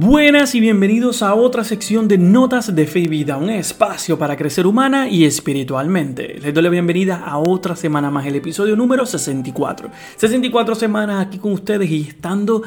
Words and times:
Buenas 0.00 0.54
y 0.54 0.60
bienvenidos 0.60 1.22
a 1.22 1.34
otra 1.34 1.64
sección 1.64 2.06
de 2.06 2.18
Notas 2.18 2.72
de 2.72 2.86
Fe 2.86 3.00
y 3.00 3.08
Vida, 3.08 3.36
un 3.36 3.50
espacio 3.50 4.16
para 4.16 4.36
crecer 4.36 4.64
humana 4.64 5.08
y 5.08 5.24
espiritualmente. 5.24 6.38
Les 6.40 6.54
doy 6.54 6.62
la 6.62 6.68
bienvenida 6.68 7.16
a 7.26 7.38
otra 7.38 7.74
semana 7.74 8.08
más, 8.08 8.24
el 8.24 8.36
episodio 8.36 8.76
número 8.76 9.04
64. 9.04 9.90
64 10.16 10.74
semanas 10.76 11.26
aquí 11.26 11.38
con 11.38 11.50
ustedes 11.50 11.90
y 11.90 12.02
estando 12.02 12.62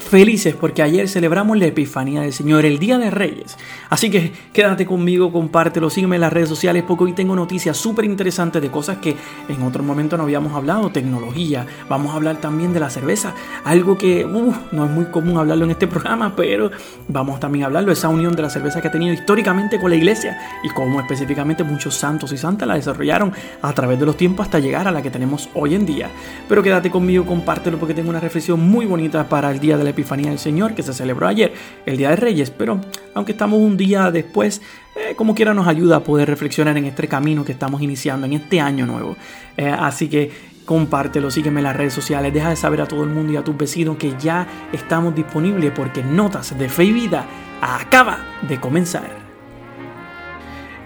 felices 0.00 0.54
porque 0.54 0.82
ayer 0.82 1.08
celebramos 1.08 1.58
la 1.58 1.66
Epifanía 1.66 2.22
del 2.22 2.32
Señor, 2.32 2.64
el 2.64 2.78
Día 2.78 2.98
de 2.98 3.10
Reyes. 3.10 3.56
Así 3.90 4.10
que 4.10 4.32
quédate 4.52 4.86
conmigo, 4.86 5.32
compártelo, 5.32 5.90
sígueme 5.90 6.16
en 6.16 6.22
las 6.22 6.32
redes 6.32 6.48
sociales 6.48 6.84
porque 6.86 7.04
hoy 7.04 7.12
tengo 7.12 7.34
noticias 7.34 7.76
súper 7.76 8.04
interesantes 8.04 8.60
de 8.62 8.70
cosas 8.70 8.98
que 8.98 9.16
en 9.48 9.62
otro 9.62 9.82
momento 9.82 10.16
no 10.16 10.24
habíamos 10.24 10.54
hablado, 10.54 10.90
tecnología. 10.90 11.66
Vamos 11.88 12.12
a 12.12 12.16
hablar 12.16 12.40
también 12.40 12.72
de 12.72 12.80
la 12.80 12.90
cerveza, 12.90 13.34
algo 13.64 13.96
que 13.96 14.24
uh, 14.24 14.54
no 14.72 14.84
es 14.84 14.90
muy 14.90 15.06
común 15.06 15.38
hablarlo 15.38 15.64
en 15.64 15.70
este 15.72 15.86
programa, 15.86 16.34
pero 16.36 16.70
vamos 17.08 17.40
también 17.40 17.64
a 17.64 17.66
hablarlo, 17.66 17.92
esa 17.92 18.08
unión 18.08 18.34
de 18.34 18.42
la 18.42 18.50
cerveza 18.50 18.80
que 18.80 18.88
ha 18.88 18.92
tenido 18.92 19.12
históricamente 19.12 19.78
con 19.78 19.90
la 19.90 19.96
iglesia 19.96 20.38
y 20.62 20.68
cómo 20.70 21.00
específicamente 21.00 21.64
muchos 21.64 21.94
santos 21.94 22.32
y 22.32 22.38
santas 22.38 22.68
la 22.68 22.74
desarrollaron 22.74 23.32
a 23.62 23.72
través 23.72 23.98
de 23.98 24.06
los 24.06 24.16
tiempos 24.16 24.46
hasta 24.46 24.58
llegar 24.58 24.86
a 24.88 24.90
la 24.90 25.02
que 25.02 25.10
tenemos 25.10 25.48
hoy 25.54 25.74
en 25.74 25.86
día. 25.86 26.10
Pero 26.48 26.62
quédate 26.62 26.90
conmigo, 26.90 27.24
compártelo 27.24 27.78
porque 27.78 27.94
tengo 27.94 28.10
una 28.10 28.20
reflexión 28.20 28.60
muy 28.60 28.86
bonita 28.86 29.28
para 29.28 29.50
el 29.50 29.60
Día 29.60 29.76
de 29.76 29.84
la 29.86 29.90
Epifanía 29.90 30.28
del 30.28 30.38
Señor 30.38 30.74
que 30.74 30.82
se 30.82 30.92
celebró 30.92 31.26
ayer, 31.26 31.54
el 31.86 31.96
Día 31.96 32.10
de 32.10 32.16
Reyes, 32.16 32.50
pero 32.50 32.80
aunque 33.14 33.32
estamos 33.32 33.58
un 33.58 33.76
día 33.76 34.10
después, 34.10 34.60
eh, 34.94 35.14
como 35.16 35.34
quiera 35.34 35.54
nos 35.54 35.66
ayuda 35.66 35.96
a 35.96 36.00
poder 36.00 36.28
reflexionar 36.28 36.76
en 36.76 36.84
este 36.84 37.08
camino 37.08 37.44
que 37.44 37.52
estamos 37.52 37.80
iniciando, 37.80 38.26
en 38.26 38.34
este 38.34 38.60
año 38.60 38.86
nuevo. 38.86 39.16
Eh, 39.56 39.68
así 39.68 40.08
que 40.08 40.30
compártelo, 40.64 41.30
sígueme 41.30 41.60
en 41.60 41.64
las 41.64 41.76
redes 41.76 41.94
sociales, 41.94 42.34
deja 42.34 42.50
de 42.50 42.56
saber 42.56 42.80
a 42.82 42.86
todo 42.86 43.04
el 43.04 43.10
mundo 43.10 43.32
y 43.32 43.36
a 43.36 43.44
tus 43.44 43.56
vecinos 43.56 43.96
que 43.96 44.14
ya 44.18 44.46
estamos 44.72 45.14
disponibles 45.14 45.70
porque 45.70 46.02
Notas 46.02 46.58
de 46.58 46.68
Fe 46.68 46.84
y 46.84 46.92
Vida 46.92 47.24
acaba 47.62 48.18
de 48.46 48.60
comenzar. 48.60 49.25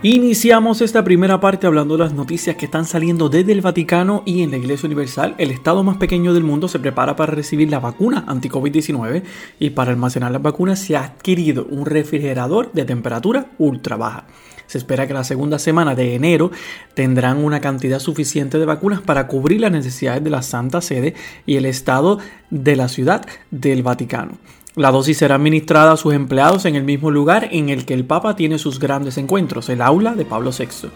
Iniciamos 0.03 0.81
esta 0.81 1.05
primera 1.05 1.41
parte 1.41 1.67
hablando 1.67 1.95
de 1.95 2.05
las 2.05 2.15
noticias 2.15 2.57
que 2.57 2.65
están 2.65 2.87
saliendo 2.87 3.29
desde 3.29 3.53
el 3.53 3.61
Vaticano 3.61 4.23
y 4.25 4.43
en 4.43 4.51
la 4.51 4.57
Iglesia 4.57 4.87
Universal. 4.87 5.35
El 5.37 5.51
estado 5.51 5.85
más 5.85 5.99
pequeño 5.99 6.33
del 6.33 6.43
mundo 6.43 6.69
se 6.69 6.79
prepara 6.79 7.17
para 7.17 7.35
recibir 7.35 7.71
la 7.71 7.81
vacuna 7.81 8.25
anti-COVID-19 8.27 9.23
y 9.59 9.71
para 9.71 9.91
almacenar 9.91 10.33
las 10.33 10.41
vacunas 10.41 10.79
se 10.79 10.97
ha 10.97 11.05
adquirido 11.05 11.67
un 11.69 11.85
refrigerador 11.85 12.73
de 12.73 12.87
temperatura 12.87 13.51
ultra 13.59 13.99
baja. 13.99 14.27
Se 14.67 14.79
espera 14.79 15.07
que 15.07 15.13
la 15.13 15.23
segunda 15.23 15.59
semana 15.59 15.95
de 15.95 16.15
enero 16.15 16.51
tendrán 16.95 17.37
una 17.45 17.61
cantidad 17.61 17.99
suficiente 17.99 18.59
de 18.59 18.65
vacunas 18.65 19.03
para 19.03 19.27
cubrir 19.27 19.61
las 19.61 19.73
necesidades 19.73 20.25
de 20.25 20.31
la 20.31 20.41
Santa 20.41 20.81
Sede 20.81 21.13
y 21.45 21.57
el 21.57 21.67
estado 21.67 22.21
de 22.49 22.75
la 22.75 22.89
ciudad 22.89 23.27
del 23.51 23.83
Vaticano. 23.83 24.39
La 24.77 24.93
dosis 24.93 25.19
será 25.19 25.35
administrada 25.35 25.93
a 25.93 25.97
sus 25.97 26.15
empleados 26.15 26.65
en 26.65 26.77
el 26.77 26.85
mismo 26.85 27.11
lugar 27.11 27.49
en 27.51 27.71
el 27.71 27.85
que 27.85 27.95
el 27.95 28.05
Papa 28.05 28.37
tiene 28.37 28.57
sus 28.57 28.79
grandes 28.79 29.19
encuentros, 29.19 29.69
el 29.69 29.83
aula 29.83 30.15
de 30.15 30.25
Pablo 30.25 30.53
VI, 30.57 30.91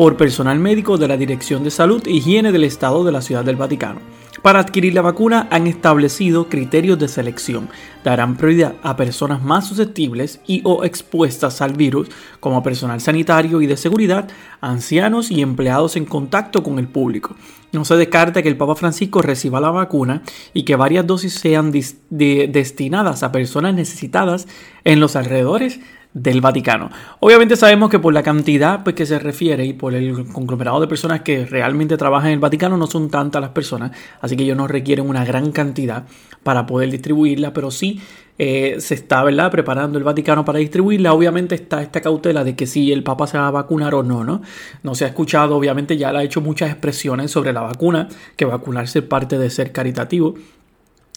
por 0.00 0.16
personal 0.16 0.58
médico 0.58 0.96
de 0.96 1.06
la 1.06 1.18
Dirección 1.18 1.62
de 1.62 1.70
Salud 1.70 2.02
e 2.06 2.12
Higiene 2.12 2.52
del 2.52 2.64
Estado 2.64 3.04
de 3.04 3.12
la 3.12 3.20
Ciudad 3.20 3.44
del 3.44 3.56
Vaticano. 3.56 4.00
Para 4.40 4.60
adquirir 4.60 4.94
la 4.94 5.02
vacuna 5.02 5.46
han 5.50 5.66
establecido 5.66 6.48
criterios 6.48 6.98
de 6.98 7.06
selección. 7.06 7.68
Darán 8.02 8.38
prioridad 8.38 8.76
a 8.82 8.96
personas 8.96 9.42
más 9.42 9.68
susceptibles 9.68 10.40
y 10.46 10.62
o 10.64 10.84
expuestas 10.84 11.60
al 11.60 11.74
virus, 11.74 12.08
como 12.40 12.62
personal 12.62 13.02
sanitario 13.02 13.60
y 13.60 13.66
de 13.66 13.76
seguridad, 13.76 14.30
ancianos 14.62 15.30
y 15.30 15.42
empleados 15.42 15.96
en 15.96 16.06
contacto 16.06 16.62
con 16.62 16.78
el 16.78 16.88
público. 16.88 17.36
No 17.72 17.84
se 17.84 17.96
descarta 17.96 18.42
que 18.42 18.48
el 18.48 18.56
Papa 18.56 18.76
Francisco 18.76 19.20
reciba 19.20 19.60
la 19.60 19.70
vacuna 19.70 20.22
y 20.54 20.62
que 20.62 20.76
varias 20.76 21.06
dosis 21.06 21.34
sean 21.34 21.72
destinadas 22.08 23.22
a 23.22 23.32
personas 23.32 23.74
necesitadas 23.74 24.48
en 24.84 24.98
los 24.98 25.14
alrededores 25.14 25.78
del 26.12 26.40
Vaticano. 26.40 26.90
Obviamente 27.20 27.56
sabemos 27.56 27.88
que 27.88 27.98
por 27.98 28.12
la 28.12 28.22
cantidad 28.22 28.82
pues, 28.82 28.96
que 28.96 29.06
se 29.06 29.18
refiere 29.18 29.64
y 29.64 29.72
por 29.72 29.94
el 29.94 30.26
conglomerado 30.32 30.80
de 30.80 30.88
personas 30.88 31.20
que 31.20 31.46
realmente 31.46 31.96
trabajan 31.96 32.28
en 32.28 32.34
el 32.34 32.40
Vaticano 32.40 32.76
no 32.76 32.86
son 32.86 33.10
tantas 33.10 33.40
las 33.40 33.50
personas, 33.50 33.92
así 34.20 34.36
que 34.36 34.42
ellos 34.42 34.56
no 34.56 34.66
requieren 34.66 35.08
una 35.08 35.24
gran 35.24 35.52
cantidad 35.52 36.04
para 36.42 36.66
poder 36.66 36.90
distribuirla, 36.90 37.52
pero 37.52 37.70
sí 37.70 38.00
eh, 38.42 38.76
se 38.80 38.94
está 38.94 39.22
¿verdad? 39.22 39.50
preparando 39.50 39.98
el 39.98 40.04
Vaticano 40.04 40.46
para 40.46 40.58
distribuirla. 40.58 41.12
Obviamente 41.12 41.54
está 41.54 41.82
esta 41.82 42.00
cautela 42.00 42.42
de 42.42 42.56
que 42.56 42.66
si 42.66 42.90
el 42.90 43.02
Papa 43.02 43.26
se 43.26 43.36
va 43.36 43.48
a 43.48 43.50
vacunar 43.50 43.94
o 43.94 44.02
no, 44.02 44.24
¿no? 44.24 44.40
No 44.82 44.94
se 44.94 45.04
ha 45.04 45.08
escuchado, 45.08 45.56
obviamente 45.56 45.98
ya 45.98 46.10
le 46.10 46.20
ha 46.20 46.22
hecho 46.22 46.40
muchas 46.40 46.70
expresiones 46.70 47.30
sobre 47.30 47.52
la 47.52 47.60
vacuna, 47.60 48.08
que 48.36 48.46
vacunarse 48.46 49.02
parte 49.02 49.36
de 49.36 49.50
ser 49.50 49.72
caritativo. 49.72 50.36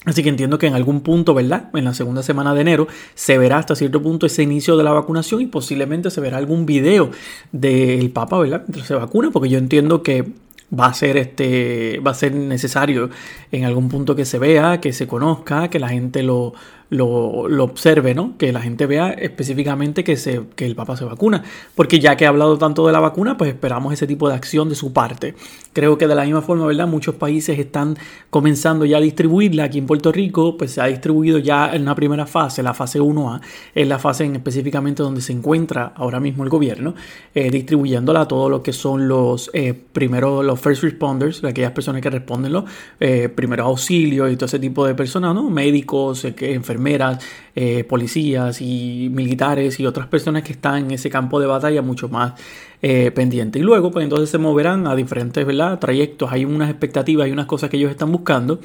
Así 0.05 0.21
que 0.21 0.29
entiendo 0.29 0.57
que 0.57 0.67
en 0.67 0.73
algún 0.73 1.01
punto, 1.01 1.33
¿verdad? 1.33 1.69
En 1.73 1.85
la 1.85 1.93
segunda 1.93 2.23
semana 2.23 2.53
de 2.53 2.61
enero 2.61 2.87
se 3.15 3.37
verá 3.37 3.57
hasta 3.57 3.75
cierto 3.75 4.01
punto 4.01 4.25
ese 4.25 4.43
inicio 4.43 4.75
de 4.75 4.83
la 4.83 4.91
vacunación 4.91 5.41
y 5.41 5.45
posiblemente 5.45 6.09
se 6.11 6.19
verá 6.19 6.37
algún 6.37 6.65
video 6.65 7.11
del 7.51 8.09
Papa, 8.11 8.37
¿verdad? 8.37 8.63
Mientras 8.67 8.87
se 8.87 8.95
vacuna, 8.95 9.31
porque 9.31 9.49
yo 9.49 9.57
entiendo 9.57 10.03
que 10.03 10.25
va 10.77 10.87
a 10.87 10.93
ser 10.93 11.17
este 11.17 11.99
va 11.99 12.11
a 12.11 12.15
ser 12.15 12.33
necesario 12.33 13.09
en 13.51 13.65
algún 13.65 13.89
punto 13.89 14.15
que 14.15 14.25
se 14.25 14.39
vea, 14.39 14.81
que 14.81 14.91
se 14.91 15.07
conozca, 15.07 15.69
que 15.69 15.79
la 15.79 15.89
gente 15.89 16.23
lo, 16.23 16.53
lo, 16.93 17.63
observe, 17.63 18.13
¿no? 18.13 18.37
Que 18.37 18.51
la 18.51 18.61
gente 18.61 18.85
vea 18.85 19.11
específicamente 19.11 20.03
que, 20.03 20.15
se, 20.15 20.41
el 20.57 20.75
Papa 20.75 20.95
se 20.95 21.05
vacuna. 21.05 21.43
Porque 21.75 21.99
ya 21.99 22.15
que 22.15 22.25
ha 22.25 22.29
hablado 22.29 22.57
tanto 22.57 22.85
de 22.85 22.93
la 22.93 22.99
vacuna, 22.99 23.37
pues 23.37 23.49
esperamos 23.51 23.93
ese 23.93 24.07
tipo 24.07 24.29
de 24.29 24.35
acción 24.35 24.69
de 24.69 24.75
su 24.75 24.93
parte. 24.93 25.35
Creo 25.73 25.97
que 25.97 26.07
de 26.07 26.15
la 26.15 26.23
misma 26.23 26.41
forma, 26.41 26.67
¿verdad? 26.67 26.87
Muchos 26.87 27.15
países 27.15 27.57
están 27.57 27.97
comenzando 28.29 28.85
ya 28.85 28.97
a 28.97 29.01
distribuirla. 29.01 29.65
Aquí 29.65 29.79
en 29.79 29.87
Puerto 29.87 30.11
Rico, 30.11 30.55
pues 30.57 30.71
se 30.71 30.81
ha 30.81 30.85
distribuido 30.85 31.39
ya 31.39 31.73
en 31.73 31.81
una 31.81 31.95
primera 31.95 32.27
fase, 32.27 32.61
la 32.61 32.73
fase 32.73 32.99
1A, 32.99 33.41
es 33.73 33.87
la 33.87 33.97
fase 33.97 34.25
en 34.25 34.35
específicamente 34.35 35.01
donde 35.01 35.21
se 35.21 35.33
encuentra 35.33 35.93
ahora 35.95 36.19
mismo 36.19 36.43
el 36.43 36.49
gobierno, 36.49 36.93
eh, 37.33 37.49
distribuyéndola 37.49 38.21
a 38.21 38.27
todo 38.27 38.49
lo 38.49 38.61
que 38.61 38.73
son 38.73 39.07
los 39.07 39.49
eh, 39.53 39.73
primeros, 39.73 40.45
los 40.45 40.59
first 40.59 40.83
responders, 40.83 41.43
aquellas 41.43 41.71
personas 41.71 42.01
que 42.01 42.09
responden 42.09 42.53
los 42.53 42.65
eh, 42.99 43.29
primeros 43.29 43.65
auxilios 43.65 44.31
y 44.31 44.35
todo 44.35 44.45
ese 44.45 44.59
tipo 44.59 44.85
de 44.85 44.93
personas, 44.93 45.33
¿no? 45.33 45.49
Médicos, 45.49 46.25
enfermeros 46.25 46.82
eh, 47.55 47.83
policías 47.83 48.61
y 48.61 49.09
militares 49.11 49.79
y 49.79 49.85
otras 49.85 50.07
personas 50.07 50.43
que 50.43 50.53
están 50.53 50.85
en 50.85 50.91
ese 50.91 51.09
campo 51.09 51.39
de 51.39 51.47
batalla 51.47 51.81
mucho 51.81 52.09
más 52.09 52.33
eh, 52.85 53.11
pendiente. 53.11 53.59
Y 53.59 53.61
luego, 53.61 53.91
pues 53.91 54.03
entonces 54.03 54.29
se 54.29 54.37
moverán 54.37 54.87
a 54.87 54.95
diferentes 54.95 55.45
¿verdad? 55.45 55.79
trayectos. 55.79 56.29
Hay 56.33 56.43
unas 56.43 56.69
expectativas, 56.69 57.23
hay 57.23 57.31
unas 57.31 57.45
cosas 57.45 57.69
que 57.69 57.77
ellos 57.77 57.89
están 57.89 58.11
buscando. 58.11 58.59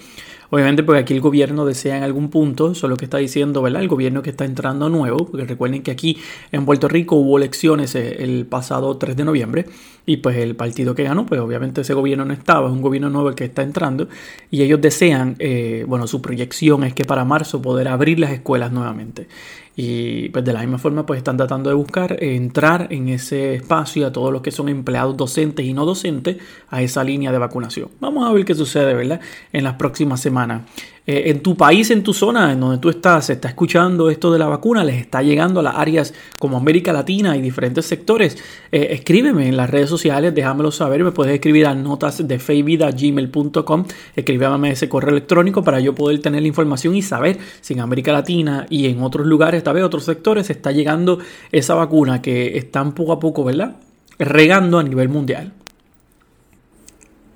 Obviamente, 0.51 0.83
porque 0.83 1.03
aquí 1.03 1.15
el 1.15 1.21
gobierno 1.21 1.65
desea 1.65 1.99
en 1.99 2.03
algún 2.03 2.29
punto, 2.29 2.73
eso 2.73 2.87
es 2.87 2.91
lo 2.91 2.97
que 2.97 3.05
está 3.05 3.19
diciendo, 3.19 3.62
¿verdad? 3.62 3.83
El 3.83 3.89
gobierno 3.89 4.23
que 4.23 4.31
está 4.31 4.45
entrando 4.45 4.89
nuevo, 4.89 5.27
porque 5.27 5.45
recuerden 5.45 5.83
que 5.83 5.91
aquí 5.91 6.19
en 6.51 6.65
Puerto 6.65 6.89
Rico 6.89 7.17
hubo 7.17 7.37
elecciones 7.37 7.95
eh, 7.95 8.25
el 8.25 8.47
pasado 8.47 8.97
3 8.97 9.15
de 9.15 9.25
noviembre 9.25 9.67
y 10.06 10.17
pues 10.17 10.39
el 10.39 10.56
partido 10.56 10.95
que 10.95 11.05
ganó, 11.05 11.27
pues 11.27 11.39
obviamente 11.41 11.83
ese 11.83 11.93
gobierno 11.93 12.25
no 12.25 12.33
estaba, 12.33 12.67
es 12.67 12.73
un 12.73 12.81
gobierno 12.81 13.11
nuevo 13.11 13.29
el 13.29 13.35
que 13.35 13.45
está 13.45 13.62
entrando 13.62 14.09
y 14.50 14.62
ellos 14.62 14.81
desean, 14.81 15.37
eh, 15.39 15.85
bueno, 15.87 16.06
su 16.06 16.23
proyección 16.23 16.83
es 16.85 16.95
que 16.95 17.05
para 17.05 17.27
marzo 17.27 17.61
poder 17.61 17.87
abrir 17.89 18.19
las 18.19 18.33
escuelas 18.33 18.73
nuevamente. 18.73 19.29
Y 19.77 20.31
pues 20.31 20.45
de 20.45 20.53
la 20.53 20.61
misma 20.61 20.79
forma 20.79 21.06
pues 21.06 21.19
están 21.19 21.37
tratando 21.37 21.71
de 21.71 21.77
buscar 21.77 22.21
entrar 22.25 22.89
en 22.91 23.11
ese 23.11 23.55
espacio 23.55 24.08
a 24.09 24.13
todos 24.13 24.33
los 24.33 24.43
que 24.43 24.51
son 24.51 24.69
empleados 24.69 25.17
docentes 25.17 25.65
y 25.65 25.73
no 25.73 25.85
docentes 25.85 26.37
a 26.69 26.83
esa 26.83 27.05
línea 27.05 27.33
de 27.33 27.39
vacunación. 27.39 27.89
Vamos 28.01 28.29
a 28.29 28.33
ver 28.33 28.45
qué 28.45 28.55
sucede, 28.55 28.95
¿verdad? 28.95 29.21
En 29.53 29.65
las 29.65 29.75
próximas 29.75 30.21
semanas. 30.21 30.63
Eh, 31.09 31.31
en 31.31 31.41
tu 31.41 31.57
país, 31.57 31.91
en 31.91 32.03
tu 32.03 32.13
zona, 32.13 32.53
en 32.53 32.61
donde 32.61 32.77
tú 32.77 32.91
estás, 32.91 33.25
se 33.25 33.33
está 33.33 33.49
escuchando 33.49 34.11
esto 34.11 34.31
de 34.31 34.39
la 34.39 34.47
vacuna, 34.47 34.85
les 34.85 35.01
está 35.01 35.23
llegando 35.23 35.61
a 35.61 35.63
las 35.63 35.75
áreas 35.75 36.13
como 36.39 36.59
América 36.59 36.93
Latina 36.93 37.35
y 37.35 37.41
diferentes 37.41 37.87
sectores. 37.87 38.37
Eh, 38.71 38.89
escríbeme 38.91 39.49
en 39.49 39.57
las 39.57 39.71
redes 39.71 39.89
sociales, 39.89 40.35
déjamelo 40.35 40.71
saber. 40.71 41.03
Me 41.03 41.13
puedes 41.13 41.33
escribir 41.33 41.65
a 41.65 41.75
notas 41.75 42.29
de 42.29 42.37
gmail.com. 42.37 43.85
Escríbeme 44.17 44.71
ese 44.71 44.91
correo 44.91 45.12
electrónico 45.12 45.65
para 45.65 45.81
yo 45.81 45.94
poder 45.94 46.21
tener 46.21 46.43
la 46.43 46.49
información 46.49 46.94
y 46.94 47.00
saber 47.00 47.38
si 47.62 47.73
en 47.73 47.81
América 47.81 48.12
Latina 48.12 48.67
y 48.69 48.85
en 48.85 49.03
otros 49.03 49.27
lugares, 49.27 49.65
tal 49.65 49.77
vez 49.77 49.85
otros 49.85 50.05
sectores, 50.05 50.50
está 50.50 50.73
llegando 50.73 51.21
esa 51.50 51.75
vacuna 51.75 52.21
que 52.21 52.59
están 52.59 52.93
poco 52.93 53.12
a 53.12 53.19
poco, 53.19 53.44
¿verdad? 53.44 53.77
Regando 54.19 54.79
a 54.79 54.82
nivel 54.82 55.09
mundial. 55.09 55.53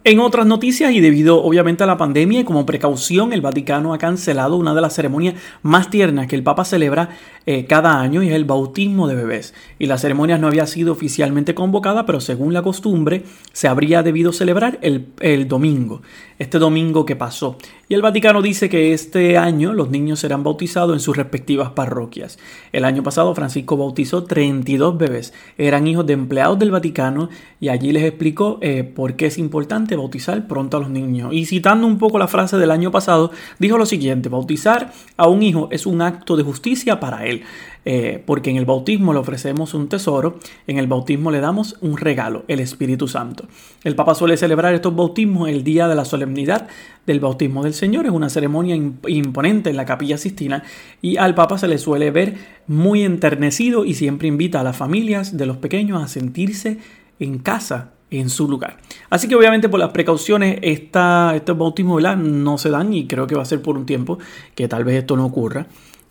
En 0.04 0.18
otras 0.18 0.46
noticias 0.46 0.92
y 0.92 0.98
debido 0.98 1.44
obviamente 1.44 1.84
a 1.84 1.86
la 1.86 1.96
pandemia 1.96 2.40
y 2.40 2.44
como 2.44 2.66
precaución, 2.66 3.32
el 3.32 3.40
Vaticano 3.40 3.94
ha 3.94 3.98
cancelado 3.98 4.56
una 4.56 4.74
de 4.74 4.80
las 4.80 4.94
ceremonias 4.94 5.36
más 5.62 5.90
tiernas 5.90 6.26
que 6.26 6.34
el 6.34 6.42
Papa 6.42 6.64
celebra 6.64 7.10
eh, 7.46 7.66
cada 7.66 8.00
año 8.00 8.20
y 8.22 8.28
es 8.28 8.34
el 8.34 8.44
bautismo 8.44 9.06
de 9.06 9.14
bebés. 9.14 9.54
Y 9.78 9.86
la 9.86 9.98
ceremonia 9.98 10.38
no 10.38 10.48
había 10.48 10.66
sido 10.66 10.92
oficialmente 10.92 11.54
convocada, 11.54 12.04
pero 12.04 12.20
según 12.20 12.52
la 12.52 12.62
costumbre 12.62 13.22
se 13.52 13.68
habría 13.68 14.02
debido 14.02 14.32
celebrar 14.32 14.80
el, 14.82 15.48
domingo. 15.48 16.02
este 16.40 16.58
domingo 16.58 17.06
que 17.06 17.14
pasó. 17.14 17.56
Y 17.88 17.94
el 17.94 18.02
Vaticano 18.02 18.42
dice 18.42 18.68
que 18.68 18.92
este 18.92 19.38
año 19.38 19.72
los 19.72 19.90
niños 19.90 20.18
serán 20.18 20.42
bautizados 20.42 20.94
en 20.94 21.00
sus 21.00 21.16
respectivas 21.16 21.70
parroquias. 21.70 22.38
El 22.72 22.84
año 22.84 23.02
pasado 23.02 23.34
Francisco 23.34 23.76
bautizó 23.76 24.24
32 24.24 24.98
bebés. 24.98 25.32
Eran 25.58 25.86
hijos 25.86 26.06
de 26.06 26.14
empleados 26.14 26.58
del 26.58 26.70
Vaticano 26.70 27.28
y 27.60 27.68
allí 27.68 27.92
les 27.92 28.04
explicó 28.04 28.58
eh, 28.62 28.82
por 28.82 29.14
qué 29.14 29.26
es 29.26 29.38
importante 29.38 29.91
bautizar 29.96 30.46
pronto 30.46 30.76
a 30.76 30.80
los 30.80 30.90
niños. 30.90 31.32
Y 31.32 31.46
citando 31.46 31.86
un 31.86 31.98
poco 31.98 32.18
la 32.18 32.28
frase 32.28 32.56
del 32.56 32.70
año 32.70 32.90
pasado, 32.90 33.30
dijo 33.58 33.78
lo 33.78 33.86
siguiente, 33.86 34.28
bautizar 34.28 34.92
a 35.16 35.28
un 35.28 35.42
hijo 35.42 35.68
es 35.70 35.86
un 35.86 36.02
acto 36.02 36.36
de 36.36 36.42
justicia 36.42 37.00
para 37.00 37.26
él. 37.26 37.42
Eh, 37.84 38.22
porque 38.24 38.50
en 38.50 38.56
el 38.56 38.64
bautismo 38.64 39.12
le 39.12 39.18
ofrecemos 39.18 39.74
un 39.74 39.88
tesoro, 39.88 40.38
en 40.68 40.78
el 40.78 40.86
bautismo 40.86 41.32
le 41.32 41.40
damos 41.40 41.76
un 41.80 41.96
regalo, 41.96 42.44
el 42.46 42.60
Espíritu 42.60 43.08
Santo. 43.08 43.48
El 43.82 43.96
Papa 43.96 44.14
suele 44.14 44.36
celebrar 44.36 44.72
estos 44.72 44.94
bautismos 44.94 45.48
el 45.48 45.64
día 45.64 45.88
de 45.88 45.96
la 45.96 46.04
solemnidad 46.04 46.68
del 47.06 47.18
bautismo 47.18 47.64
del 47.64 47.74
Señor, 47.74 48.06
es 48.06 48.12
una 48.12 48.28
ceremonia 48.28 48.76
imponente 48.76 49.70
en 49.70 49.76
la 49.76 49.84
capilla 49.84 50.16
sistina 50.16 50.62
y 51.00 51.16
al 51.16 51.34
Papa 51.34 51.58
se 51.58 51.66
le 51.66 51.78
suele 51.78 52.12
ver 52.12 52.36
muy 52.68 53.02
enternecido 53.02 53.84
y 53.84 53.94
siempre 53.94 54.28
invita 54.28 54.60
a 54.60 54.64
las 54.64 54.76
familias 54.76 55.36
de 55.36 55.46
los 55.46 55.56
pequeños 55.56 56.00
a 56.00 56.06
sentirse 56.06 56.78
en 57.18 57.38
casa 57.38 57.94
en 58.12 58.28
su 58.30 58.48
lugar. 58.48 58.78
Así 59.10 59.28
que 59.28 59.34
obviamente 59.34 59.68
por 59.68 59.80
las 59.80 59.90
precauciones 59.90 60.58
esta, 60.62 61.32
estos 61.34 61.56
bautismos 61.56 62.02
no 62.16 62.58
se 62.58 62.70
dan 62.70 62.92
y 62.92 63.06
creo 63.06 63.26
que 63.26 63.34
va 63.34 63.42
a 63.42 63.46
ser 63.46 63.62
por 63.62 63.76
un 63.76 63.86
tiempo 63.86 64.18
que 64.54 64.68
tal 64.68 64.84
vez 64.84 64.96
esto 64.96 65.16
no 65.16 65.26
ocurra. 65.26 65.66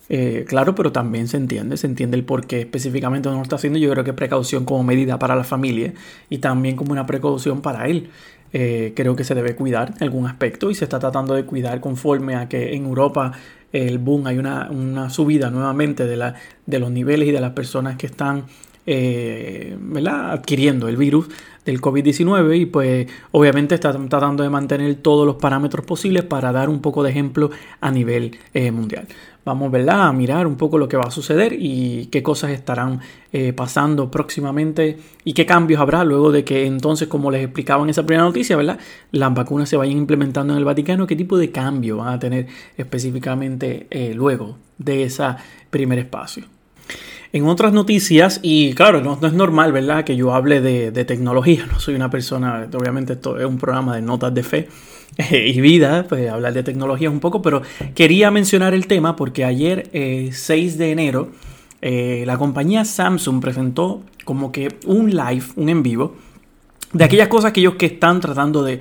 Eh, 0.08 0.44
claro, 0.46 0.74
pero 0.74 0.92
también 0.92 1.26
se 1.28 1.38
entiende, 1.38 1.76
se 1.76 1.86
entiende 1.86 2.18
el 2.18 2.24
por 2.24 2.46
qué 2.46 2.60
específicamente 2.60 3.28
no 3.30 3.36
lo 3.36 3.42
está 3.42 3.56
haciendo. 3.56 3.78
Yo 3.78 3.90
creo 3.90 4.04
que 4.04 4.12
precaución 4.12 4.64
como 4.64 4.82
medida 4.82 5.18
para 5.18 5.34
la 5.36 5.44
familia 5.44 5.94
y 6.28 6.38
también 6.38 6.76
como 6.76 6.92
una 6.92 7.06
precaución 7.06 7.62
para 7.62 7.86
él. 7.86 8.10
Eh, 8.52 8.92
creo 8.94 9.16
que 9.16 9.24
se 9.24 9.34
debe 9.34 9.56
cuidar 9.56 9.94
en 9.96 10.02
algún 10.02 10.26
aspecto 10.26 10.70
y 10.70 10.74
se 10.74 10.84
está 10.84 10.98
tratando 10.98 11.32
de 11.32 11.46
cuidar 11.46 11.80
conforme 11.80 12.34
a 12.34 12.50
que 12.50 12.74
en 12.74 12.84
Europa 12.84 13.32
el 13.72 13.98
boom 13.98 14.26
hay 14.26 14.36
una, 14.36 14.70
una 14.70 15.08
subida 15.08 15.50
nuevamente 15.50 16.04
de, 16.04 16.16
la, 16.16 16.34
de 16.66 16.78
los 16.78 16.90
niveles 16.90 17.28
y 17.28 17.32
de 17.32 17.40
las 17.40 17.52
personas 17.52 17.96
que 17.96 18.06
están 18.06 18.44
eh, 18.84 19.76
adquiriendo 20.06 20.88
el 20.88 20.96
virus 20.96 21.28
del 21.64 21.80
COVID-19 21.80 22.60
y 22.60 22.66
pues 22.66 23.06
obviamente 23.30 23.74
está 23.74 23.92
tratando 23.92 24.42
de 24.42 24.50
mantener 24.50 24.94
todos 24.96 25.26
los 25.26 25.36
parámetros 25.36 25.84
posibles 25.86 26.24
para 26.24 26.52
dar 26.52 26.68
un 26.68 26.80
poco 26.80 27.02
de 27.02 27.10
ejemplo 27.10 27.50
a 27.80 27.90
nivel 27.90 28.38
mundial 28.72 29.06
vamos 29.44 29.70
¿verdad? 29.70 30.06
a 30.08 30.12
mirar 30.12 30.46
un 30.46 30.56
poco 30.56 30.78
lo 30.78 30.88
que 30.88 30.96
va 30.96 31.04
a 31.04 31.10
suceder 31.10 31.54
y 31.58 32.06
qué 32.06 32.22
cosas 32.22 32.50
estarán 32.50 33.00
eh, 33.32 33.52
pasando 33.52 34.10
próximamente 34.10 34.98
y 35.24 35.32
qué 35.32 35.46
cambios 35.46 35.80
habrá 35.80 36.04
luego 36.04 36.30
de 36.30 36.44
que 36.44 36.66
entonces, 36.66 37.08
como 37.08 37.30
les 37.30 37.44
explicaba 37.44 37.82
en 37.82 37.90
esa 37.90 38.04
primera 38.06 38.24
noticia, 38.24 38.56
¿verdad? 38.56 38.78
las 39.10 39.34
vacunas 39.34 39.68
se 39.68 39.76
vayan 39.76 39.96
implementando 39.96 40.52
en 40.52 40.58
el 40.58 40.64
Vaticano, 40.64 41.06
qué 41.06 41.16
tipo 41.16 41.36
de 41.36 41.50
cambio 41.50 41.98
van 41.98 42.14
a 42.14 42.18
tener 42.18 42.46
específicamente 42.76 43.86
eh, 43.90 44.12
luego 44.14 44.58
de 44.78 45.04
ese 45.04 45.24
primer 45.70 45.98
espacio. 45.98 46.44
En 47.34 47.46
otras 47.46 47.72
noticias, 47.72 48.40
y 48.42 48.74
claro, 48.74 49.00
no, 49.00 49.18
es 49.26 49.32
normal, 49.32 49.72
¿verdad?, 49.72 50.04
que 50.04 50.16
yo 50.16 50.34
hable 50.34 50.60
de, 50.60 50.90
de, 50.90 51.04
tecnología. 51.06 51.66
No 51.66 51.80
soy 51.80 51.94
una 51.94 52.10
persona, 52.10 52.68
obviamente 52.74 53.14
esto 53.14 53.38
es 53.38 53.46
un 53.46 53.56
programa 53.56 53.96
de 53.96 54.02
notas 54.02 54.34
de 54.34 54.42
fe 54.42 54.68
y 55.30 55.60
vida, 55.60 56.06
pues 56.08 56.30
hablar 56.30 56.52
de 56.52 56.62
tecnología 56.62 57.10
un 57.10 57.20
poco, 57.20 57.42
pero 57.42 57.62
quería 57.94 58.30
mencionar 58.30 58.74
el 58.74 58.86
tema 58.86 59.16
porque 59.16 59.44
ayer, 59.44 59.88
6 59.92 59.94
eh, 59.94 60.78
de 60.78 60.90
enero, 60.90 61.28
eh, 61.80 62.24
la 62.26 62.38
compañía 62.38 62.84
Samsung 62.84 63.40
presentó 63.40 64.02
como 64.24 64.52
que 64.52 64.68
un 64.86 65.10
live, 65.10 65.44
un 65.56 65.68
en 65.68 65.82
vivo, 65.82 66.14
de 66.92 67.04
aquellas 67.04 67.28
cosas 67.28 67.52
que 67.52 67.60
ellos 67.60 67.74
que 67.76 67.86
están 67.86 68.20
tratando 68.20 68.62
de, 68.62 68.80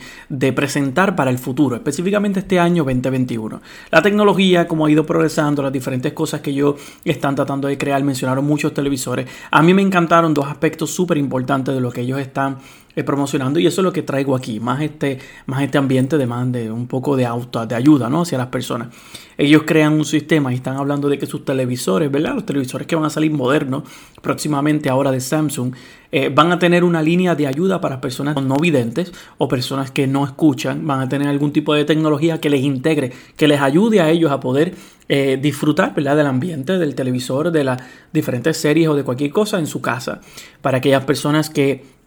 presentar 0.53 1.15
para 1.15 1.31
el 1.31 1.37
futuro, 1.37 1.75
específicamente 1.75 2.39
este 2.39 2.59
año 2.59 2.83
2021. 2.83 3.61
La 3.89 4.01
tecnología, 4.01 4.67
como 4.67 4.85
ha 4.85 4.91
ido 4.91 5.05
progresando, 5.05 5.63
las 5.63 5.71
diferentes 5.71 6.11
cosas 6.13 6.41
que 6.41 6.51
ellos 6.51 6.75
están 7.05 7.35
tratando 7.35 7.67
de 7.67 7.77
crear, 7.77 8.03
mencionaron 8.03 8.45
muchos 8.45 8.73
televisores. 8.73 9.27
A 9.49 9.61
mí 9.61 9.73
me 9.73 9.81
encantaron 9.81 10.33
dos 10.33 10.47
aspectos 10.47 10.91
súper 10.91 11.17
importantes 11.17 11.73
de 11.73 11.81
lo 11.81 11.91
que 11.91 12.01
ellos 12.01 12.19
están 12.19 12.57
eh, 12.95 13.03
promocionando 13.03 13.59
y 13.59 13.67
eso 13.67 13.81
es 13.81 13.83
lo 13.85 13.93
que 13.93 14.01
traigo 14.03 14.35
aquí, 14.35 14.59
más 14.59 14.81
este, 14.81 15.19
más 15.45 15.63
este 15.63 15.77
ambiente 15.77 16.17
de, 16.17 16.25
más 16.27 16.51
de 16.51 16.71
un 16.71 16.87
poco 16.87 17.15
de 17.15 17.25
auto, 17.25 17.65
de 17.65 17.75
ayuda 17.75 18.09
¿no? 18.09 18.21
hacia 18.21 18.37
las 18.37 18.47
personas. 18.47 18.89
Ellos 19.37 19.63
crean 19.65 19.93
un 19.93 20.05
sistema 20.05 20.51
y 20.51 20.55
están 20.55 20.77
hablando 20.77 21.09
de 21.09 21.17
que 21.17 21.25
sus 21.25 21.45
televisores, 21.45 22.11
¿verdad? 22.11 22.35
Los 22.35 22.45
televisores 22.45 22.85
que 22.87 22.95
van 22.95 23.05
a 23.05 23.09
salir 23.09 23.31
modernos 23.31 23.83
próximamente 24.21 24.89
ahora 24.89 25.11
de 25.11 25.19
Samsung, 25.19 25.73
eh, 26.11 26.29
van 26.29 26.51
a 26.51 26.59
tener 26.59 26.83
una 26.83 27.01
línea 27.01 27.35
de 27.35 27.47
ayuda 27.47 27.79
para 27.79 28.01
personas 28.01 28.35
no 28.43 28.55
videntes 28.57 29.13
o 29.37 29.47
personas 29.47 29.91
que 29.91 30.07
no 30.07 30.25
escuchan, 30.25 30.85
van 30.85 30.99
a 30.99 31.09
tener 31.09 31.27
algún 31.29 31.53
tipo 31.53 31.73
de 31.73 31.85
tecnología 31.85 32.39
que 32.41 32.49
les 32.49 32.61
integre, 32.61 33.13
que 33.37 33.47
les 33.47 33.61
ayude 33.61 34.01
a 34.01 34.09
ellos 34.09 34.31
a 34.31 34.41
poder 34.41 34.75
eh, 35.07 35.39
disfrutar 35.41 35.95
¿verdad? 35.95 36.17
del 36.17 36.27
ambiente, 36.27 36.77
del 36.77 36.95
televisor, 36.95 37.51
de 37.51 37.63
las 37.63 37.81
diferentes 38.11 38.57
series 38.57 38.89
o 38.89 38.95
de 38.95 39.03
cualquier 39.03 39.31
cosa 39.31 39.57
en 39.57 39.67
su 39.67 39.81
casa. 39.81 40.19
Para 40.61 40.79
aquellas 40.79 41.05
personas 41.05 41.49
que 41.49 42.00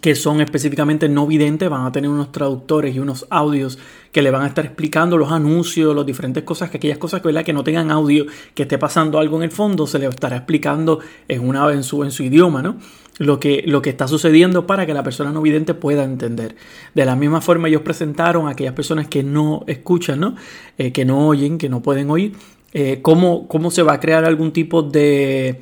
que 0.00 0.14
son 0.14 0.40
específicamente 0.40 1.08
no 1.08 1.26
videntes, 1.26 1.68
van 1.68 1.84
a 1.84 1.92
tener 1.92 2.10
unos 2.10 2.32
traductores 2.32 2.94
y 2.94 3.00
unos 3.00 3.26
audios 3.28 3.78
que 4.12 4.22
le 4.22 4.30
van 4.30 4.42
a 4.42 4.46
estar 4.46 4.64
explicando 4.64 5.16
los 5.16 5.32
anuncios, 5.32 5.94
las 5.94 6.06
diferentes 6.06 6.42
cosas, 6.44 6.70
que 6.70 6.76
aquellas 6.76 6.98
cosas 6.98 7.20
que, 7.20 7.44
que 7.44 7.52
no 7.52 7.64
tengan 7.64 7.90
audio, 7.90 8.26
que 8.54 8.62
esté 8.62 8.78
pasando 8.78 9.18
algo 9.18 9.36
en 9.36 9.42
el 9.44 9.50
fondo, 9.50 9.86
se 9.86 9.98
le 9.98 10.06
estará 10.06 10.36
explicando 10.36 11.00
en, 11.28 11.46
una, 11.46 11.70
en, 11.72 11.82
su, 11.82 12.04
en 12.04 12.12
su 12.12 12.22
idioma, 12.22 12.62
¿no? 12.62 12.76
Lo 13.18 13.38
que, 13.38 13.62
lo 13.66 13.82
que 13.82 13.90
está 13.90 14.08
sucediendo 14.08 14.66
para 14.66 14.86
que 14.86 14.94
la 14.94 15.02
persona 15.02 15.30
no 15.30 15.42
vidente 15.42 15.74
pueda 15.74 16.04
entender. 16.04 16.56
De 16.94 17.04
la 17.04 17.16
misma 17.16 17.42
forma 17.42 17.68
ellos 17.68 17.82
presentaron 17.82 18.48
a 18.48 18.52
aquellas 18.52 18.72
personas 18.72 19.08
que 19.08 19.22
no 19.22 19.64
escuchan, 19.66 20.20
¿no? 20.20 20.36
Eh, 20.78 20.92
que 20.92 21.04
no 21.04 21.28
oyen, 21.28 21.58
que 21.58 21.68
no 21.68 21.82
pueden 21.82 22.10
oír, 22.10 22.32
eh, 22.72 23.00
cómo, 23.02 23.46
cómo 23.48 23.70
se 23.70 23.82
va 23.82 23.94
a 23.94 24.00
crear 24.00 24.24
algún 24.24 24.52
tipo 24.52 24.82
de 24.82 25.60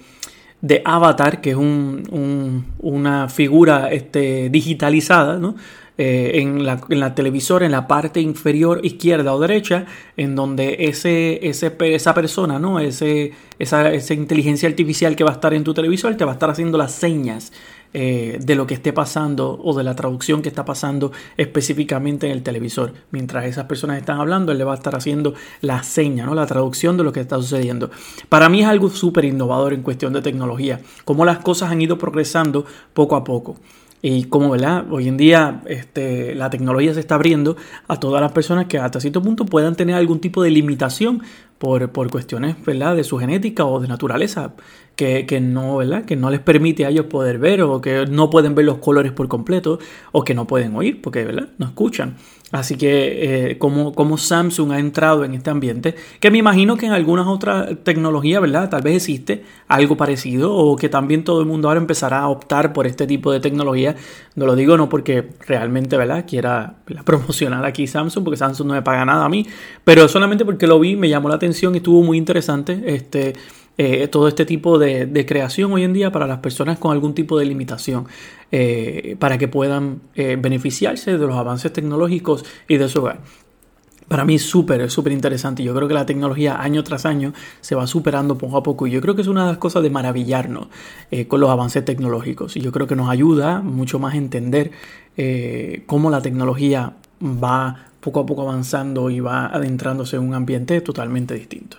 de 0.61 0.83
Avatar, 0.85 1.41
que 1.41 1.51
es 1.51 1.57
una 1.57 3.29
figura 3.29 3.93
este, 3.93 4.51
digitalizada, 4.51 5.39
eh, 6.01 6.41
en, 6.41 6.65
la, 6.65 6.81
en, 6.89 7.01
la, 7.01 7.15
televisora, 7.15 7.67
en 7.67 7.73
la 7.73 7.89
parte 7.89 8.21
inferior 8.21 8.81
izquierda 8.85 9.35
o 9.35 9.41
derecha, 9.41 9.87
en 10.17 10.37
donde 10.37 10.77
ese, 10.81 11.49
ese 11.49 11.77
esa 11.81 12.15
persona, 12.15 12.59
¿no? 12.59 12.79
Ese, 12.79 13.33
esa, 13.59 13.93
esa, 13.93 14.15
inteligencia 14.15 14.69
artificial 14.69 15.17
que 15.17 15.25
va 15.25 15.31
a 15.31 15.35
estar 15.35 15.55
en 15.55 15.65
tu 15.65 15.75
televisor 15.75 16.17
te 16.17 16.25
va 16.25 16.33
a 16.33 16.35
estar 16.35 16.51
haciendo 16.51 16.79
las 16.79 16.93
señas 16.93 17.53
eh, 17.95 18.39
de 18.41 18.55
lo 18.55 18.67
que 18.67 18.75
esté 18.75 18.93
pasando 18.93 19.59
o 19.63 19.75
de 19.77 19.83
la 19.83 19.95
traducción 19.95 20.43
que 20.43 20.49
está 20.49 20.65
pasando 20.65 21.11
específicamente 21.37 22.27
en 22.27 22.33
el 22.33 22.43
televisor. 22.43 22.93
Mientras 23.11 23.47
esas 23.47 23.65
personas 23.65 23.99
están 23.99 24.21
hablando, 24.21 24.53
él 24.53 24.59
le 24.59 24.65
va 24.65 24.73
a 24.73 24.77
estar 24.77 24.95
haciendo 24.95 25.35
la 25.63 25.83
seña, 25.83 26.27
¿no? 26.27 26.35
la 26.35 26.47
traducción 26.47 26.97
de 26.97 27.05
lo 27.05 27.13
que 27.13 27.21
está 27.21 27.37
sucediendo. 27.37 27.91
Para 28.29 28.49
mí 28.49 28.61
es 28.61 28.67
algo 28.67 28.91
súper 28.91 29.25
innovador 29.25 29.73
en 29.73 29.83
cuestión 29.83 30.13
de 30.13 30.23
tecnología, 30.23 30.81
cómo 31.05 31.25
las 31.25 31.39
cosas 31.39 31.71
han 31.71 31.81
ido 31.81 31.99
progresando 31.99 32.67
poco 32.93 33.17
a 33.17 33.25
poco. 33.25 33.57
Y 34.01 34.25
como 34.25 34.51
¿verdad? 34.51 34.87
hoy 34.91 35.09
en 35.09 35.17
día 35.17 35.63
este, 35.67 36.35
la 36.35 36.51
tecnología 36.51 36.95
se 36.95 37.01
está 37.01 37.17
abriendo 37.17 37.57
a 37.89 37.99
todas 37.99 38.21
las 38.21 38.33
personas 38.33 38.67
que 38.67 38.79
hasta 38.79 39.01
cierto 39.01 39.23
punto 39.23 39.45
puedan 39.45 39.75
tener 39.75 39.97
algún 39.97 40.21
tipo 40.21 40.43
de 40.43 40.51
limitación 40.51 41.23
por, 41.59 41.91
por 41.91 42.09
cuestiones 42.11 42.57
¿verdad? 42.65 42.95
de 42.95 43.03
su 43.03 43.19
genética 43.19 43.65
o 43.65 43.81
de 43.81 43.89
naturaleza 43.89 44.55
que, 44.95 45.27
que, 45.27 45.41
no, 45.41 45.79
¿verdad? 45.79 46.05
que 46.05 46.15
no 46.15 46.31
les 46.31 46.41
permite 46.41 46.87
a 46.87 46.91
ellos 46.91 47.07
poder 47.07 47.39
ver 47.39 47.63
o 47.63 47.81
que 47.81 48.07
no 48.07 48.31
pueden 48.31 48.55
ver 48.55 48.67
los 48.67 48.79
colores 48.79 49.11
por 49.11 49.27
completo 49.27 49.81
o 50.13 50.23
que 50.23 50.35
no 50.35 50.47
pueden 50.47 50.77
oír 50.77 51.03
porque 51.03 51.25
¿verdad? 51.25 51.49
no 51.59 51.67
escuchan. 51.67 52.17
Así 52.51 52.77
que 52.77 53.51
eh, 53.51 53.59
como, 53.59 54.17
Samsung 54.17 54.73
ha 54.73 54.79
entrado 54.79 55.23
en 55.25 55.35
este 55.35 55.51
ambiente, 55.51 55.95
que 56.19 56.31
me 56.31 56.39
imagino 56.39 56.79
que 56.79 56.87
en 56.87 56.93
algunas 56.93 57.27
otras 57.27 57.69
tecnologías, 57.83 58.41
¿verdad? 58.41 58.71
Tal 58.71 58.81
vez 58.81 58.97
existe 58.97 59.45
algo 59.67 59.99
parecido 59.99 60.55
o 60.55 60.75
que 60.77 60.89
también 60.89 61.25
todo 61.25 61.41
el 61.41 61.47
mundo 61.47 61.69
ahora 61.69 61.81
empezará 61.81 62.21
a 62.21 62.29
optar 62.29 62.73
por 62.73 62.87
este 62.87 63.07
tipo 63.07 63.33
de 63.33 63.41
tecnología. 63.41 63.97
No 64.35 64.47
lo 64.47 64.57
digo 64.57 64.79
no 64.79 64.89
porque 64.89 65.29
realmente, 65.47 65.99
¿verdad? 65.99 66.25
Quiera 66.27 66.77
promocionar 67.05 67.67
aquí 67.67 67.87
Samsung, 67.87 68.25
porque 68.25 68.39
Samsung 68.39 68.69
no 68.69 68.75
me 68.75 68.83
paga 68.83 69.05
nada 69.05 69.27
a 69.27 69.29
mí, 69.29 69.47
pero 69.85 70.09
solamente 70.09 70.47
porque 70.47 70.67
lo 70.67 70.81
vi, 70.81 70.97
me 70.97 71.11
llamó 71.11 71.29
la 71.29 71.35
atención 71.35 71.75
y 71.75 71.79
estuvo 71.79 72.03
muy 72.03 72.17
interesante. 72.17 72.83
Este, 72.87 73.35
eh, 73.81 74.09
todo 74.09 74.27
este 74.27 74.45
tipo 74.45 74.77
de, 74.77 75.25
creación 75.25 75.73
hoy 75.73 75.85
en 75.85 75.93
día 75.93 76.11
para 76.11 76.27
las 76.27 76.39
personas 76.39 76.81
con 76.81 76.91
algún 76.91 77.15
tipo 77.15 77.39
de 77.39 77.45
limitación, 77.45 78.09
eh, 78.51 79.15
para 79.21 79.39
que 79.39 79.47
puedan 79.47 80.01
eh, 80.17 80.37
beneficiarse 80.37 81.17
de 81.17 81.27
los 81.27 81.37
avances 81.37 81.73
tecnológicos 81.73 82.45
y 82.67 82.77
de 82.77 82.89
su 82.89 82.99
hogar. 82.99 83.21
Para 84.09 84.25
mí 84.25 84.35
es 84.35 84.43
súper, 84.43 84.91
súper 84.91 85.13
interesante. 85.13 85.63
Yo 85.63 85.73
creo 85.77 85.87
que 85.87 85.95
la 85.95 86.07
tecnología 86.07 86.61
año 86.61 86.83
tras 86.83 87.07
año 87.07 87.35
se 87.61 87.77
va 87.77 87.87
superando 87.87 88.37
poco 88.37 88.57
a 88.57 88.65
poco 88.65 88.89
y 88.89 88.91
yo 88.91 89.01
creo 89.01 89.15
que 89.15 89.23
es 89.23 89.29
una 89.29 89.43
de 89.43 89.51
las 89.51 89.59
cosas 89.59 89.85
de 89.85 89.91
maravillarnos 89.91 90.69
con 91.29 91.41
los 91.41 91.51
avances 91.51 91.85
tecnológicos 91.85 92.57
y 92.57 92.61
yo 92.61 92.73
creo 92.73 92.87
que 92.87 92.97
nos 92.97 93.11
ayuda 93.11 93.61
mucho 93.61 93.99
más 93.99 94.15
a 94.15 94.17
entender 94.17 94.73
cómo 95.87 96.11
la 96.11 96.23
tecnología 96.23 96.95
va 97.23 97.91
poco 98.01 98.21
a 98.21 98.27
poco 98.27 98.43
avanzando 98.43 99.11
y 99.11 99.21
va 99.21 99.47
adentrándose 99.47 100.17
en 100.17 100.23
un 100.23 100.33
ambiente 100.33 100.81
totalmente 100.81 101.35
distinto. 101.35 101.77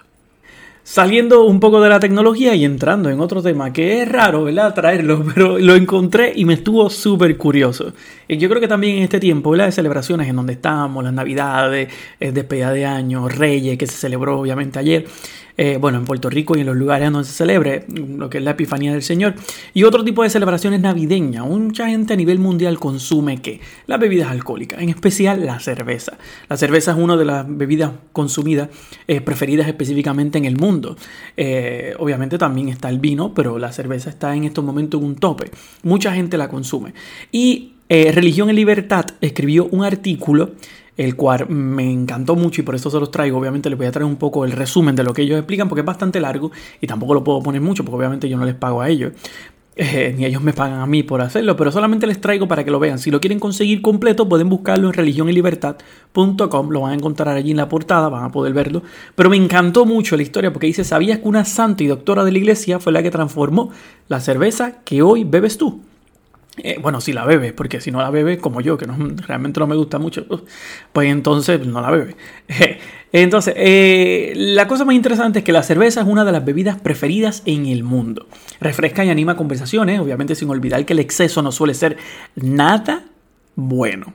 Saliendo 0.83 1.43
un 1.43 1.59
poco 1.59 1.81
de 1.81 1.89
la 1.89 1.99
tecnología 1.99 2.55
y 2.55 2.65
entrando 2.65 3.09
en 3.09 3.19
otro 3.19 3.43
tema 3.43 3.71
que 3.71 4.01
es 4.01 4.11
raro, 4.11 4.45
¿verdad? 4.45 4.73
Traerlo, 4.73 5.23
pero 5.33 5.59
lo 5.59 5.75
encontré 5.75 6.33
y 6.35 6.45
me 6.45 6.55
estuvo 6.55 6.89
súper 6.89 7.37
curioso. 7.37 7.93
Y 8.27 8.37
yo 8.37 8.49
creo 8.49 8.59
que 8.59 8.67
también 8.67 8.97
en 8.97 9.03
este 9.03 9.19
tiempo, 9.19 9.51
¿verdad? 9.51 9.67
De 9.67 9.71
celebraciones 9.71 10.27
en 10.27 10.35
donde 10.35 10.53
estamos, 10.53 11.03
las 11.03 11.13
navidades, 11.13 11.89
el 12.19 12.33
despedida 12.33 12.71
de 12.71 12.85
año, 12.85 13.27
Reyes, 13.29 13.77
que 13.77 13.85
se 13.85 13.93
celebró 13.93 14.39
obviamente 14.39 14.79
ayer. 14.79 15.05
Eh, 15.61 15.77
bueno, 15.77 15.97
en 15.97 16.05
Puerto 16.05 16.29
Rico 16.29 16.55
y 16.55 16.61
en 16.61 16.67
los 16.67 16.77
lugares 16.77 17.11
donde 17.11 17.27
se 17.27 17.33
celebre 17.33 17.83
lo 17.89 18.29
que 18.29 18.37
es 18.37 18.43
la 18.45 18.51
Epifanía 18.51 18.93
del 18.93 19.03
Señor, 19.03 19.35
y 19.73 19.83
otro 19.83 20.05
tipo 20.05 20.23
de 20.23 20.29
celebraciones 20.29 20.79
navideñas. 20.79 21.45
Mucha 21.45 21.89
gente 21.89 22.13
a 22.13 22.15
nivel 22.15 22.39
mundial 22.39 22.79
consume 22.79 23.41
¿qué? 23.41 23.59
Las 23.85 23.99
bebidas 23.99 24.31
alcohólicas, 24.31 24.81
en 24.81 24.87
especial 24.87 25.45
la 25.45 25.59
cerveza. 25.59 26.17
La 26.47 26.55
cerveza 26.55 26.91
es 26.91 26.97
una 26.97 27.17
de 27.17 27.25
las 27.25 27.45
bebidas 27.45 27.91
consumidas 28.13 28.69
eh, 29.05 29.19
preferidas 29.19 29.67
específicamente 29.67 30.37
en 30.37 30.45
el 30.45 30.55
mundo. 30.55 30.95
Eh, 31.35 31.93
obviamente 31.99 32.37
también 32.37 32.69
está 32.69 32.87
el 32.87 32.99
vino, 32.99 33.33
pero 33.33 33.59
la 33.59 33.73
cerveza 33.73 34.09
está 34.09 34.33
en 34.33 34.45
estos 34.45 34.63
momentos 34.63 35.01
en 35.01 35.07
un 35.07 35.15
tope. 35.15 35.51
Mucha 35.83 36.13
gente 36.13 36.37
la 36.37 36.47
consume. 36.47 36.93
Y 37.33 37.73
Religión 37.89 38.51
y 38.51 38.53
Libertad 38.53 39.07
escribió 39.19 39.65
un 39.65 39.83
artículo 39.83 40.51
el 40.99 41.15
cual 41.15 41.47
me 41.47 41.89
encantó 41.89 42.35
mucho 42.35 42.59
y 42.59 42.65
por 42.65 42.75
eso 42.75 42.89
se 42.89 42.99
los 42.99 43.09
traigo. 43.09 43.37
Obviamente 43.39 43.69
les 43.69 43.77
voy 43.77 43.87
a 43.87 43.91
traer 43.91 44.05
un 44.05 44.17
poco 44.17 44.43
el 44.43 44.51
resumen 44.51 44.97
de 44.97 45.03
lo 45.05 45.13
que 45.13 45.21
ellos 45.21 45.37
explican 45.37 45.69
porque 45.69 45.79
es 45.79 45.85
bastante 45.85 46.19
largo 46.19 46.51
y 46.81 46.87
tampoco 46.87 47.13
lo 47.13 47.23
puedo 47.23 47.41
poner 47.41 47.61
mucho 47.61 47.85
porque 47.85 47.95
obviamente 47.95 48.27
yo 48.27 48.37
no 48.37 48.43
les 48.43 48.55
pago 48.55 48.81
a 48.81 48.89
ellos. 48.89 49.13
Eh, 49.81 50.13
ni 50.17 50.25
ellos 50.25 50.41
me 50.41 50.51
pagan 50.51 50.81
a 50.81 50.85
mí 50.85 51.03
por 51.03 51.21
hacerlo, 51.21 51.55
pero 51.55 51.71
solamente 51.71 52.05
les 52.05 52.19
traigo 52.19 52.49
para 52.49 52.65
que 52.65 52.71
lo 52.71 52.79
vean. 52.79 52.99
Si 52.99 53.11
lo 53.11 53.21
quieren 53.21 53.39
conseguir 53.39 53.81
completo, 53.81 54.27
pueden 54.27 54.49
buscarlo 54.49 54.89
en 54.89 54.93
religionelibertad.com, 54.93 56.69
lo 56.69 56.81
van 56.81 56.91
a 56.91 56.95
encontrar 56.95 57.37
allí 57.37 57.51
en 57.51 57.57
la 57.57 57.69
portada, 57.69 58.09
van 58.09 58.25
a 58.25 58.29
poder 58.29 58.51
verlo. 58.51 58.83
Pero 59.15 59.29
me 59.29 59.37
encantó 59.37 59.85
mucho 59.85 60.17
la 60.17 60.23
historia 60.23 60.51
porque 60.51 60.67
dice, 60.67 60.83
¿sabías 60.83 61.19
que 61.19 61.27
una 61.29 61.45
santa 61.45 61.81
y 61.81 61.87
doctora 61.87 62.25
de 62.25 62.33
la 62.33 62.39
iglesia 62.39 62.81
fue 62.81 62.91
la 62.91 63.01
que 63.01 63.09
transformó 63.09 63.71
la 64.09 64.19
cerveza 64.19 64.81
que 64.83 65.01
hoy 65.01 65.23
bebes 65.23 65.57
tú? 65.57 65.79
Eh, 66.63 66.77
bueno, 66.81 67.01
si 67.01 67.13
la 67.13 67.25
bebes, 67.25 67.53
porque 67.53 67.81
si 67.81 67.91
no 67.91 67.99
la 68.01 68.09
bebes, 68.09 68.39
como 68.39 68.61
yo, 68.61 68.77
que 68.77 68.85
no, 68.85 68.95
realmente 69.27 69.59
no 69.59 69.67
me 69.67 69.75
gusta 69.75 69.99
mucho, 69.99 70.25
pues 70.93 71.09
entonces 71.09 71.65
no 71.65 71.81
la 71.81 71.91
bebes. 71.91 72.15
entonces, 73.11 73.53
eh, 73.57 74.33
la 74.35 74.67
cosa 74.67 74.85
más 74.85 74.95
interesante 74.95 75.39
es 75.39 75.45
que 75.45 75.51
la 75.51 75.63
cerveza 75.63 76.01
es 76.01 76.07
una 76.07 76.25
de 76.25 76.31
las 76.31 76.43
bebidas 76.43 76.79
preferidas 76.79 77.43
en 77.45 77.65
el 77.65 77.83
mundo. 77.83 78.27
Refresca 78.59 79.05
y 79.05 79.09
anima 79.09 79.35
conversaciones, 79.35 79.99
obviamente 79.99 80.35
sin 80.35 80.49
olvidar 80.49 80.85
que 80.85 80.93
el 80.93 80.99
exceso 80.99 81.41
no 81.41 81.51
suele 81.51 81.73
ser 81.73 81.97
nada 82.35 83.05
bueno. 83.55 84.13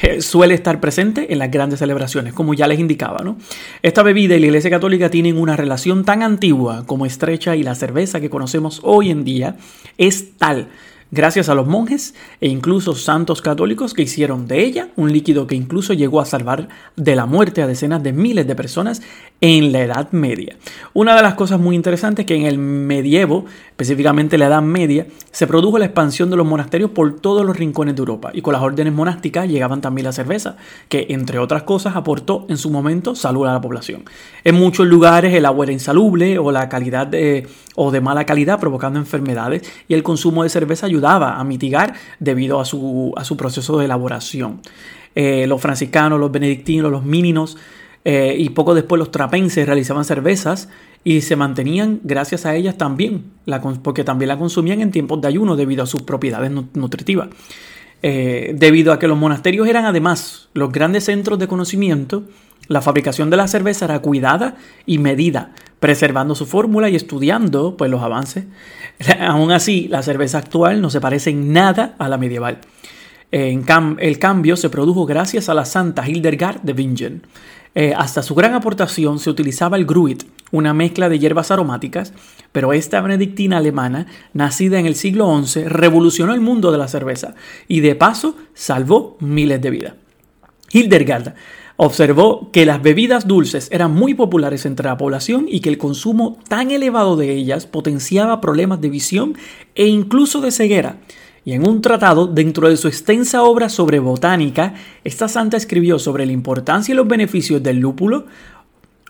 Eh, 0.00 0.22
suele 0.22 0.54
estar 0.54 0.80
presente 0.80 1.32
en 1.32 1.38
las 1.38 1.50
grandes 1.50 1.78
celebraciones, 1.78 2.32
como 2.32 2.54
ya 2.54 2.66
les 2.66 2.80
indicaba, 2.80 3.22
¿no? 3.22 3.36
Esta 3.82 4.02
bebida 4.02 4.34
y 4.34 4.40
la 4.40 4.46
Iglesia 4.46 4.70
Católica 4.70 5.10
tienen 5.10 5.36
una 5.36 5.54
relación 5.54 6.04
tan 6.04 6.22
antigua 6.22 6.84
como 6.86 7.04
estrecha 7.04 7.56
y 7.56 7.62
la 7.62 7.74
cerveza 7.74 8.18
que 8.18 8.30
conocemos 8.30 8.80
hoy 8.84 9.10
en 9.10 9.22
día 9.22 9.56
es 9.98 10.38
tal 10.38 10.68
gracias 11.12 11.50
a 11.50 11.54
los 11.54 11.68
monjes 11.68 12.14
e 12.40 12.48
incluso 12.48 12.94
santos 12.94 13.42
católicos 13.42 13.94
que 13.94 14.02
hicieron 14.02 14.48
de 14.48 14.64
ella 14.64 14.88
un 14.96 15.12
líquido 15.12 15.46
que 15.46 15.54
incluso 15.54 15.92
llegó 15.92 16.20
a 16.20 16.24
salvar 16.24 16.68
de 16.96 17.14
la 17.14 17.26
muerte 17.26 17.62
a 17.62 17.66
decenas 17.66 18.02
de 18.02 18.12
miles 18.12 18.46
de 18.46 18.56
personas 18.56 19.02
en 19.42 19.72
la 19.72 19.80
Edad 19.80 20.12
Media. 20.12 20.56
Una 20.94 21.16
de 21.16 21.22
las 21.22 21.34
cosas 21.34 21.58
muy 21.58 21.74
interesantes 21.74 22.22
es 22.22 22.26
que 22.28 22.36
en 22.36 22.46
el 22.46 22.58
medievo, 22.58 23.44
específicamente 23.70 24.38
la 24.38 24.46
Edad 24.46 24.62
Media, 24.62 25.08
se 25.32 25.48
produjo 25.48 25.80
la 25.80 25.84
expansión 25.84 26.30
de 26.30 26.36
los 26.36 26.46
monasterios 26.46 26.92
por 26.92 27.16
todos 27.18 27.44
los 27.44 27.56
rincones 27.56 27.96
de 27.96 27.98
Europa 27.98 28.30
y 28.32 28.40
con 28.40 28.52
las 28.52 28.62
órdenes 28.62 28.92
monásticas 28.92 29.48
llegaban 29.48 29.80
también 29.80 30.04
la 30.04 30.12
cerveza, 30.12 30.56
que 30.88 31.08
entre 31.10 31.40
otras 31.40 31.64
cosas 31.64 31.96
aportó 31.96 32.46
en 32.48 32.56
su 32.56 32.70
momento 32.70 33.16
salud 33.16 33.48
a 33.48 33.52
la 33.52 33.60
población. 33.60 34.04
En 34.44 34.54
muchos 34.54 34.86
lugares 34.86 35.34
el 35.34 35.44
agua 35.44 35.64
era 35.64 35.72
insalubre 35.72 36.38
o 36.38 36.52
la 36.52 36.68
calidad 36.68 37.08
de, 37.08 37.48
o 37.74 37.90
de 37.90 38.00
mala 38.00 38.24
calidad 38.24 38.60
provocando 38.60 39.00
enfermedades 39.00 39.68
y 39.88 39.94
el 39.94 40.04
consumo 40.04 40.44
de 40.44 40.50
cerveza 40.50 40.86
ayudaba 40.86 41.40
a 41.40 41.42
mitigar 41.42 41.94
debido 42.20 42.60
a 42.60 42.64
su, 42.64 43.12
a 43.16 43.24
su 43.24 43.36
proceso 43.36 43.76
de 43.78 43.86
elaboración. 43.86 44.60
Eh, 45.16 45.46
los 45.48 45.60
franciscanos, 45.60 46.20
los 46.20 46.30
benedictinos, 46.30 46.92
los 46.92 47.04
míninos 47.04 47.58
eh, 48.04 48.34
y 48.38 48.50
poco 48.50 48.74
después 48.74 48.98
los 48.98 49.10
trapenses 49.10 49.66
realizaban 49.66 50.04
cervezas 50.04 50.68
y 51.04 51.20
se 51.20 51.36
mantenían 51.36 52.00
gracias 52.04 52.46
a 52.46 52.54
ellas 52.54 52.76
también, 52.76 53.24
porque 53.82 54.04
también 54.04 54.28
la 54.28 54.38
consumían 54.38 54.80
en 54.80 54.90
tiempos 54.90 55.20
de 55.20 55.28
ayuno 55.28 55.56
debido 55.56 55.82
a 55.82 55.86
sus 55.86 56.02
propiedades 56.02 56.50
nutritivas. 56.74 57.28
Eh, 58.04 58.54
debido 58.56 58.92
a 58.92 58.98
que 58.98 59.06
los 59.06 59.16
monasterios 59.16 59.68
eran 59.68 59.84
además 59.84 60.48
los 60.54 60.72
grandes 60.72 61.04
centros 61.04 61.38
de 61.38 61.46
conocimiento, 61.46 62.24
la 62.68 62.80
fabricación 62.80 63.30
de 63.30 63.36
la 63.36 63.46
cerveza 63.46 63.84
era 63.84 64.00
cuidada 64.00 64.56
y 64.86 64.98
medida, 64.98 65.52
preservando 65.78 66.34
su 66.34 66.46
fórmula 66.46 66.88
y 66.88 66.96
estudiando 66.96 67.76
pues, 67.76 67.90
los 67.90 68.02
avances. 68.02 68.44
Aún 69.20 69.52
así, 69.52 69.88
la 69.88 70.02
cerveza 70.02 70.38
actual 70.38 70.80
no 70.80 70.90
se 70.90 71.00
parece 71.00 71.30
en 71.30 71.52
nada 71.52 71.94
a 71.98 72.08
la 72.08 72.18
medieval. 72.18 72.58
El 73.32 74.18
cambio 74.18 74.56
se 74.58 74.68
produjo 74.68 75.06
gracias 75.06 75.48
a 75.48 75.54
la 75.54 75.64
santa 75.64 76.06
Hildegard 76.06 76.60
de 76.60 76.74
Bingen. 76.74 77.22
Eh, 77.74 77.94
hasta 77.96 78.22
su 78.22 78.34
gran 78.34 78.52
aportación 78.52 79.18
se 79.18 79.30
utilizaba 79.30 79.78
el 79.78 79.86
Gruit, 79.86 80.24
una 80.50 80.74
mezcla 80.74 81.08
de 81.08 81.18
hierbas 81.18 81.50
aromáticas, 81.50 82.12
pero 82.52 82.74
esta 82.74 83.00
benedictina 83.00 83.56
alemana, 83.56 84.06
nacida 84.34 84.78
en 84.78 84.84
el 84.84 84.94
siglo 84.94 85.42
XI, 85.42 85.64
revolucionó 85.64 86.34
el 86.34 86.42
mundo 86.42 86.70
de 86.70 86.76
la 86.76 86.88
cerveza 86.88 87.34
y 87.68 87.80
de 87.80 87.94
paso 87.94 88.36
salvó 88.52 89.16
miles 89.20 89.62
de 89.62 89.70
vidas. 89.70 89.94
Hildegard 90.70 91.32
observó 91.76 92.50
que 92.52 92.66
las 92.66 92.82
bebidas 92.82 93.26
dulces 93.26 93.68
eran 93.72 93.94
muy 93.94 94.12
populares 94.12 94.66
entre 94.66 94.88
la 94.88 94.98
población 94.98 95.46
y 95.48 95.60
que 95.60 95.70
el 95.70 95.78
consumo 95.78 96.38
tan 96.48 96.70
elevado 96.70 97.16
de 97.16 97.32
ellas 97.32 97.64
potenciaba 97.64 98.42
problemas 98.42 98.82
de 98.82 98.90
visión 98.90 99.38
e 99.74 99.86
incluso 99.86 100.42
de 100.42 100.50
ceguera. 100.50 100.98
Y 101.44 101.54
en 101.54 101.66
un 101.66 101.80
tratado, 101.80 102.28
dentro 102.28 102.68
de 102.68 102.76
su 102.76 102.86
extensa 102.86 103.42
obra 103.42 103.68
sobre 103.68 103.98
botánica, 103.98 104.74
esta 105.02 105.26
santa 105.26 105.56
escribió 105.56 105.98
sobre 105.98 106.24
la 106.24 106.32
importancia 106.32 106.92
y 106.92 106.96
los 106.96 107.08
beneficios 107.08 107.62
del 107.62 107.78
lúpulo, 107.78 108.26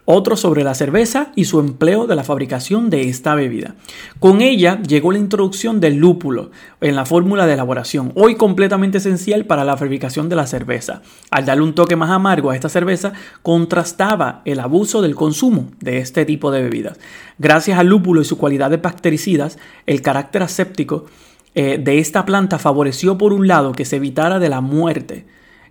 otro 0.05 0.37
sobre 0.37 0.65
la 0.65 0.75
cerveza 0.75 1.31
y 1.37 1.45
su 1.45 1.61
empleo 1.61 2.07
de 2.07 2.17
la 2.17 2.25
fabricación 2.25 2.91
de 2.91 3.09
esta 3.09 3.35
bebida. 3.35 3.77
Con 4.19 4.41
ella 4.41 4.81
llegó 4.83 5.13
la 5.13 5.19
introducción 5.19 5.79
del 5.79 5.97
lúpulo 5.97 6.51
en 6.81 6.97
la 6.97 7.05
fórmula 7.05 7.47
de 7.47 7.53
elaboración, 7.53 8.13
hoy 8.17 8.35
completamente 8.35 8.99
esencial 8.99 9.45
para 9.45 9.65
la 9.65 9.77
fabricación 9.77 10.29
de 10.29 10.37
la 10.37 10.47
cerveza. 10.47 11.03
Al 11.31 11.45
darle 11.45 11.63
un 11.63 11.75
toque 11.75 11.97
más 11.97 12.11
amargo 12.11 12.51
a 12.51 12.57
esta 12.57 12.69
cerveza, 12.69 13.13
contrastaba 13.43 14.43
el 14.45 14.59
abuso 14.59 15.03
del 15.03 15.15
consumo 15.15 15.71
de 15.81 15.99
este 15.99 16.25
tipo 16.25 16.51
de 16.51 16.63
bebidas. 16.63 16.99
Gracias 17.39 17.79
al 17.79 17.87
lúpulo 17.87 18.23
y 18.23 18.25
su 18.25 18.39
cualidad 18.39 18.71
de 18.71 18.79
bactericidas, 18.79 19.59
el 19.87 20.03
carácter 20.03 20.43
aséptico 20.43 21.07
eh, 21.55 21.79
de 21.79 21.99
esta 21.99 22.25
planta 22.25 22.59
favoreció 22.59 23.19
por 23.19 23.33
un 23.33 23.47
lado 23.47 23.73
que 23.73 23.85
se 23.85 23.97
evitara 23.97 24.39
de 24.39 24.49
la 24.49 24.61
muerte 24.61 25.27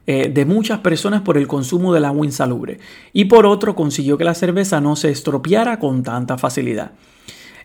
eh, 0.08 0.30
de 0.34 0.46
muchas 0.46 0.80
personas 0.80 1.22
por 1.22 1.38
el 1.38 1.48
consumo 1.48 1.94
del 1.94 2.06
agua 2.06 2.26
insalubre 2.26 2.80
y 3.14 3.26
por 3.26 3.46
otro 3.46 3.76
consiguió 3.76 4.18
que 4.18 4.24
la 4.24 4.34
cerveza 4.34 4.82
no 4.82 4.96
se 4.96 5.12
estropeara 5.12 5.80
con 5.80 6.04
tanta 6.04 6.38
facilidad. 6.38 6.92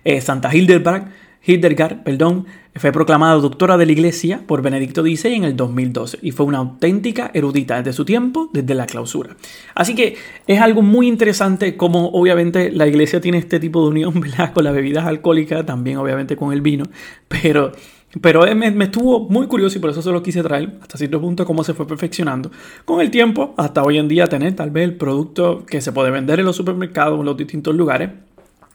Eh, 0.05 0.21
Santa 0.21 0.55
Hildegard, 0.55 1.09
Hildegard 1.45 2.03
perdón, 2.05 2.47
fue 2.75 2.93
proclamada 2.93 3.37
doctora 3.37 3.79
de 3.79 3.87
la 3.87 3.93
Iglesia 3.93 4.43
por 4.47 4.61
Benedicto 4.61 5.03
XVI 5.03 5.35
en 5.35 5.45
el 5.45 5.57
2012 5.57 6.19
y 6.21 6.31
fue 6.31 6.45
una 6.45 6.59
auténtica 6.59 7.31
erudita 7.33 7.79
desde 7.79 7.95
su 7.95 8.05
tiempo, 8.05 8.51
desde 8.53 8.75
la 8.75 8.87
clausura. 8.87 9.37
Así 9.75 9.95
que 9.95 10.17
es 10.47 10.61
algo 10.61 10.83
muy 10.83 11.09
interesante 11.09 11.77
como 11.77 12.09
obviamente 12.09 12.71
la 12.71 12.87
Iglesia 12.87 13.21
tiene 13.21 13.39
este 13.39 13.61
tipo 13.61 13.83
de 13.83 13.89
unión 13.89 14.23
con 14.55 14.65
las 14.65 14.75
bebidas 14.75 15.07
alcohólicas, 15.07 15.65
también 15.65 15.97
obviamente 15.97 16.37
con 16.37 16.53
el 16.53 16.61
vino, 16.61 16.85
pero 17.29 17.73
pero 18.21 18.43
me, 18.55 18.71
me, 18.71 18.85
estuvo 18.85 19.29
muy 19.29 19.47
curioso 19.47 19.79
y 19.79 19.81
por 19.81 19.91
eso 19.91 20.01
se 20.01 20.11
lo 20.11 20.23
quise 20.23 20.43
traer 20.43 20.79
hasta 20.81 20.97
cierto 20.97 21.21
punto 21.21 21.45
cómo 21.45 21.65
se 21.65 21.75
fue 21.75 21.87
perfeccionando 21.87 22.51
con 22.85 23.01
el 23.01 23.11
tiempo 23.11 23.55
hasta 23.57 23.83
hoy 23.83 23.99
en 23.99 24.09
día 24.09 24.27
tener 24.27 24.55
tal 24.55 24.71
vez 24.71 24.85
el 24.85 24.97
producto 24.97 25.65
que 25.67 25.81
se 25.81 25.93
puede 25.93 26.11
vender 26.11 26.41
en 26.41 26.47
los 26.47 26.57
supermercados 26.57 27.19
en 27.19 27.25
los 27.25 27.37
distintos 27.37 27.75
lugares. 27.75 28.11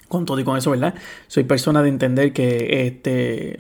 Con 0.08 0.26
todo 0.26 0.38
y 0.42 0.44
con 0.44 0.58
eso, 0.58 0.72
¿verdad? 0.72 0.94
Soy 1.28 1.46
persona 1.46 1.82
de 1.82 1.88
entender 1.88 2.34
que 2.34 2.86
este 2.86 3.58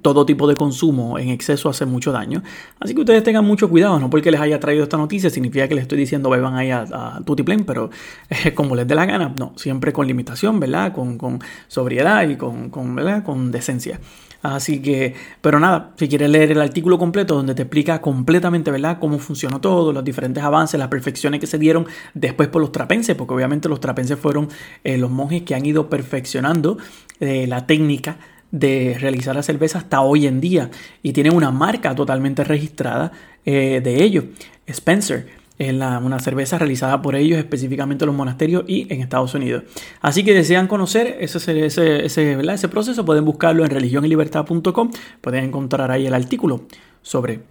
todo 0.00 0.24
tipo 0.24 0.46
de 0.46 0.56
consumo 0.56 1.18
en 1.18 1.28
exceso 1.30 1.68
hace 1.68 1.86
mucho 1.86 2.12
daño. 2.12 2.42
Así 2.78 2.94
que 2.94 3.00
ustedes 3.00 3.24
tengan 3.24 3.44
mucho 3.44 3.68
cuidado, 3.68 3.98
no 3.98 4.10
porque 4.10 4.30
les 4.30 4.40
haya 4.40 4.60
traído 4.60 4.84
esta 4.84 4.96
noticia 4.96 5.30
significa 5.30 5.66
que 5.66 5.74
les 5.74 5.82
estoy 5.82 5.98
diciendo 5.98 6.30
beban 6.30 6.54
ahí 6.54 6.70
a, 6.70 6.82
a 6.82 7.20
Tutiplen, 7.24 7.64
pero 7.64 7.90
eh, 8.30 8.52
como 8.54 8.76
les 8.76 8.86
dé 8.86 8.94
la 8.94 9.06
gana, 9.06 9.34
no, 9.36 9.52
siempre 9.56 9.92
con 9.92 10.06
limitación, 10.06 10.60
¿verdad? 10.60 10.92
Con, 10.92 11.18
con 11.18 11.40
sobriedad 11.68 12.28
y 12.28 12.36
con, 12.36 12.70
con, 12.70 12.94
¿verdad? 12.94 13.24
con 13.24 13.50
decencia. 13.50 13.98
Así 14.42 14.82
que, 14.82 15.14
pero 15.40 15.60
nada, 15.60 15.92
si 15.96 16.08
quieres 16.08 16.28
leer 16.28 16.50
el 16.50 16.60
artículo 16.60 16.98
completo 16.98 17.36
donde 17.36 17.54
te 17.54 17.62
explica 17.62 18.00
completamente, 18.00 18.72
¿verdad?, 18.72 18.98
cómo 19.00 19.20
funcionó 19.20 19.60
todo, 19.60 19.92
los 19.92 20.02
diferentes 20.02 20.42
avances, 20.42 20.80
las 20.80 20.88
perfecciones 20.88 21.38
que 21.38 21.46
se 21.46 21.58
dieron 21.58 21.86
después 22.14 22.48
por 22.48 22.60
los 22.60 22.72
trapenses, 22.72 23.14
porque 23.14 23.34
obviamente 23.34 23.68
los 23.68 23.78
trapenses 23.78 24.18
fueron 24.18 24.48
eh, 24.82 24.98
los 24.98 25.10
monjes 25.10 25.42
que 25.42 25.54
han 25.54 25.64
ido 25.64 25.88
perfeccionando 25.88 26.76
eh, 27.20 27.46
la 27.46 27.66
técnica 27.66 28.16
de 28.52 28.96
realizar 29.00 29.34
la 29.34 29.42
cerveza 29.42 29.78
hasta 29.78 30.02
hoy 30.02 30.28
en 30.28 30.40
día 30.40 30.70
y 31.02 31.12
tienen 31.12 31.34
una 31.34 31.50
marca 31.50 31.94
totalmente 31.96 32.44
registrada 32.44 33.10
eh, 33.44 33.80
de 33.82 34.04
ello, 34.04 34.26
Spencer. 34.66 35.42
Es 35.58 35.72
una 35.74 36.18
cerveza 36.18 36.58
realizada 36.58 37.02
por 37.02 37.14
ellos, 37.14 37.38
específicamente 37.38 38.04
los 38.04 38.14
monasterios 38.14 38.64
y 38.66 38.92
en 38.92 39.00
Estados 39.00 39.34
Unidos. 39.34 39.62
Así 40.00 40.24
que 40.24 40.34
desean 40.34 40.66
conocer 40.66 41.18
ese, 41.20 41.66
ese, 41.66 42.04
ese, 42.04 42.68
proceso, 42.68 43.04
pueden 43.04 43.24
buscarlo 43.24 43.64
en 43.64 43.70
religionlibertad.com. 43.70 44.90
Pueden 45.20 45.44
encontrar 45.44 45.90
ahí 45.92 46.06
el 46.06 46.14
artículo 46.14 46.66
sobre 47.02 47.42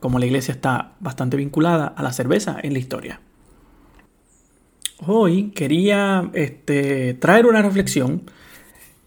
cómo 0.00 0.18
la 0.18 0.26
iglesia 0.26 0.52
está 0.52 0.92
bastante 1.00 1.38
vinculada 1.38 1.86
a 1.86 2.02
la 2.02 2.12
cerveza 2.12 2.58
en 2.62 2.74
la 2.74 2.80
historia. 2.80 3.20
Hoy 5.06 5.52
quería 5.52 6.30
este, 6.34 7.14
traer 7.14 7.46
una 7.46 7.62
reflexión. 7.62 8.22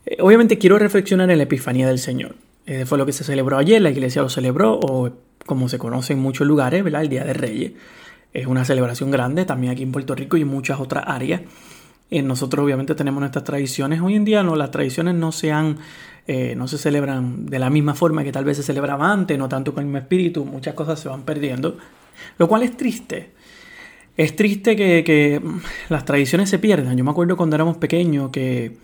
Eh, 0.05 0.17
obviamente 0.19 0.57
quiero 0.57 0.77
reflexionar 0.77 1.29
en 1.31 1.37
la 1.37 1.43
Epifanía 1.43 1.87
del 1.87 1.99
Señor. 1.99 2.35
Eh, 2.65 2.85
fue 2.85 2.97
lo 2.97 3.05
que 3.05 3.13
se 3.13 3.23
celebró 3.23 3.57
ayer, 3.57 3.81
la 3.81 3.91
iglesia 3.91 4.21
lo 4.21 4.29
celebró, 4.29 4.79
o 4.81 5.11
como 5.45 5.69
se 5.69 5.77
conoce 5.77 6.13
en 6.13 6.19
muchos 6.19 6.47
lugares, 6.47 6.83
¿verdad? 6.83 7.03
El 7.03 7.09
Día 7.09 7.23
de 7.23 7.33
Reyes. 7.33 7.73
Es 8.33 8.47
una 8.47 8.65
celebración 8.65 9.11
grande 9.11 9.45
también 9.45 9.71
aquí 9.71 9.83
en 9.83 9.91
Puerto 9.91 10.15
Rico 10.15 10.35
y 10.35 10.41
en 10.41 10.47
muchas 10.47 10.79
otras 10.79 11.05
áreas. 11.07 11.41
Eh, 12.11 12.21
nosotros 12.21 12.63
obviamente 12.63 12.93
tenemos 12.95 13.19
nuestras 13.19 13.43
tradiciones. 13.43 14.01
Hoy 14.01 14.15
en 14.15 14.25
día 14.25 14.43
no, 14.43 14.55
las 14.55 14.71
tradiciones 14.71 15.15
no 15.15 15.31
se 15.31 15.53
eh, 16.27 16.55
no 16.55 16.67
se 16.67 16.77
celebran 16.77 17.45
de 17.45 17.59
la 17.59 17.69
misma 17.69 17.93
forma 17.93 18.23
que 18.23 18.31
tal 18.31 18.45
vez 18.45 18.57
se 18.57 18.63
celebraba 18.63 19.11
antes, 19.11 19.37
no 19.37 19.47
tanto 19.47 19.73
con 19.73 19.81
el 19.81 19.87
mismo 19.87 19.99
espíritu, 19.99 20.43
muchas 20.43 20.73
cosas 20.73 20.99
se 20.99 21.07
van 21.07 21.23
perdiendo, 21.23 21.77
lo 22.37 22.47
cual 22.47 22.63
es 22.63 22.75
triste. 22.75 23.31
Es 24.17 24.35
triste 24.35 24.75
que, 24.75 25.03
que 25.03 25.41
las 25.89 26.05
tradiciones 26.05 26.49
se 26.49 26.59
pierdan. 26.59 26.97
Yo 26.97 27.03
me 27.03 27.11
acuerdo 27.11 27.37
cuando 27.37 27.55
éramos 27.55 27.77
pequeños 27.77 28.31
que 28.31 28.77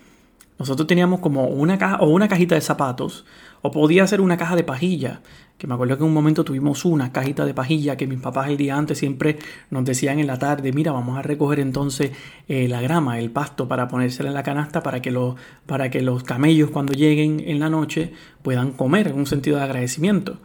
nosotros 0.62 0.86
teníamos 0.86 1.22
como 1.22 1.48
una 1.48 1.80
caja 1.80 1.98
o 2.02 2.10
una 2.10 2.28
cajita 2.28 2.54
de 2.54 2.62
zapatos 2.62 3.26
o 3.64 3.72
podía 3.72 4.06
ser 4.06 4.22
una 4.22 4.38
caja 4.38 4.56
de 4.56 4.64
pajilla 4.64 5.22
que 5.58 5.66
me 5.66 5.74
acuerdo 5.74 5.98
que 5.98 6.04
en 6.04 6.10
un 6.10 6.14
momento 6.14 6.44
tuvimos 6.44 6.86
una 6.86 7.12
cajita 7.12 7.46
de 7.46 7.56
pajilla 7.56 7.98
que 7.98 8.06
mis 8.06 8.20
papás 8.20 8.48
el 8.48 8.58
día 8.58 8.78
antes 8.78 9.00
siempre 9.00 9.40
nos 9.72 9.86
decían 9.86 10.20
en 10.20 10.28
la 10.28 10.38
tarde, 10.38 10.72
mira, 10.72 10.92
vamos 10.92 11.18
a 11.18 11.24
recoger 11.24 11.60
entonces 11.60 12.12
eh, 12.48 12.68
la 12.68 12.80
grama, 12.80 13.18
el 13.18 13.32
pasto 13.32 13.68
para 13.68 13.88
ponérsela 13.88 14.30
en 14.30 14.36
la 14.36 14.44
canasta 14.44 14.84
para 14.84 15.02
que, 15.02 15.10
los, 15.10 15.36
para 15.66 15.90
que 15.90 16.02
los 16.02 16.24
camellos 16.24 16.70
cuando 16.70 16.94
lleguen 16.94 17.44
en 17.44 17.60
la 17.60 17.70
noche 17.70 18.14
puedan 18.44 18.72
comer, 18.72 19.08
en 19.08 19.16
un 19.16 19.26
sentido 19.26 19.58
de 19.58 19.64
agradecimiento 19.64 20.38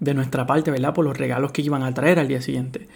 de 0.00 0.14
nuestra 0.14 0.46
parte, 0.46 0.70
¿verdad? 0.70 0.94
Por 0.94 1.04
los 1.04 1.16
regalos 1.16 1.52
que 1.52 1.60
iban 1.60 1.82
a 1.82 1.92
traer 1.92 2.18
al 2.18 2.28
día 2.28 2.40
siguiente. 2.40 2.88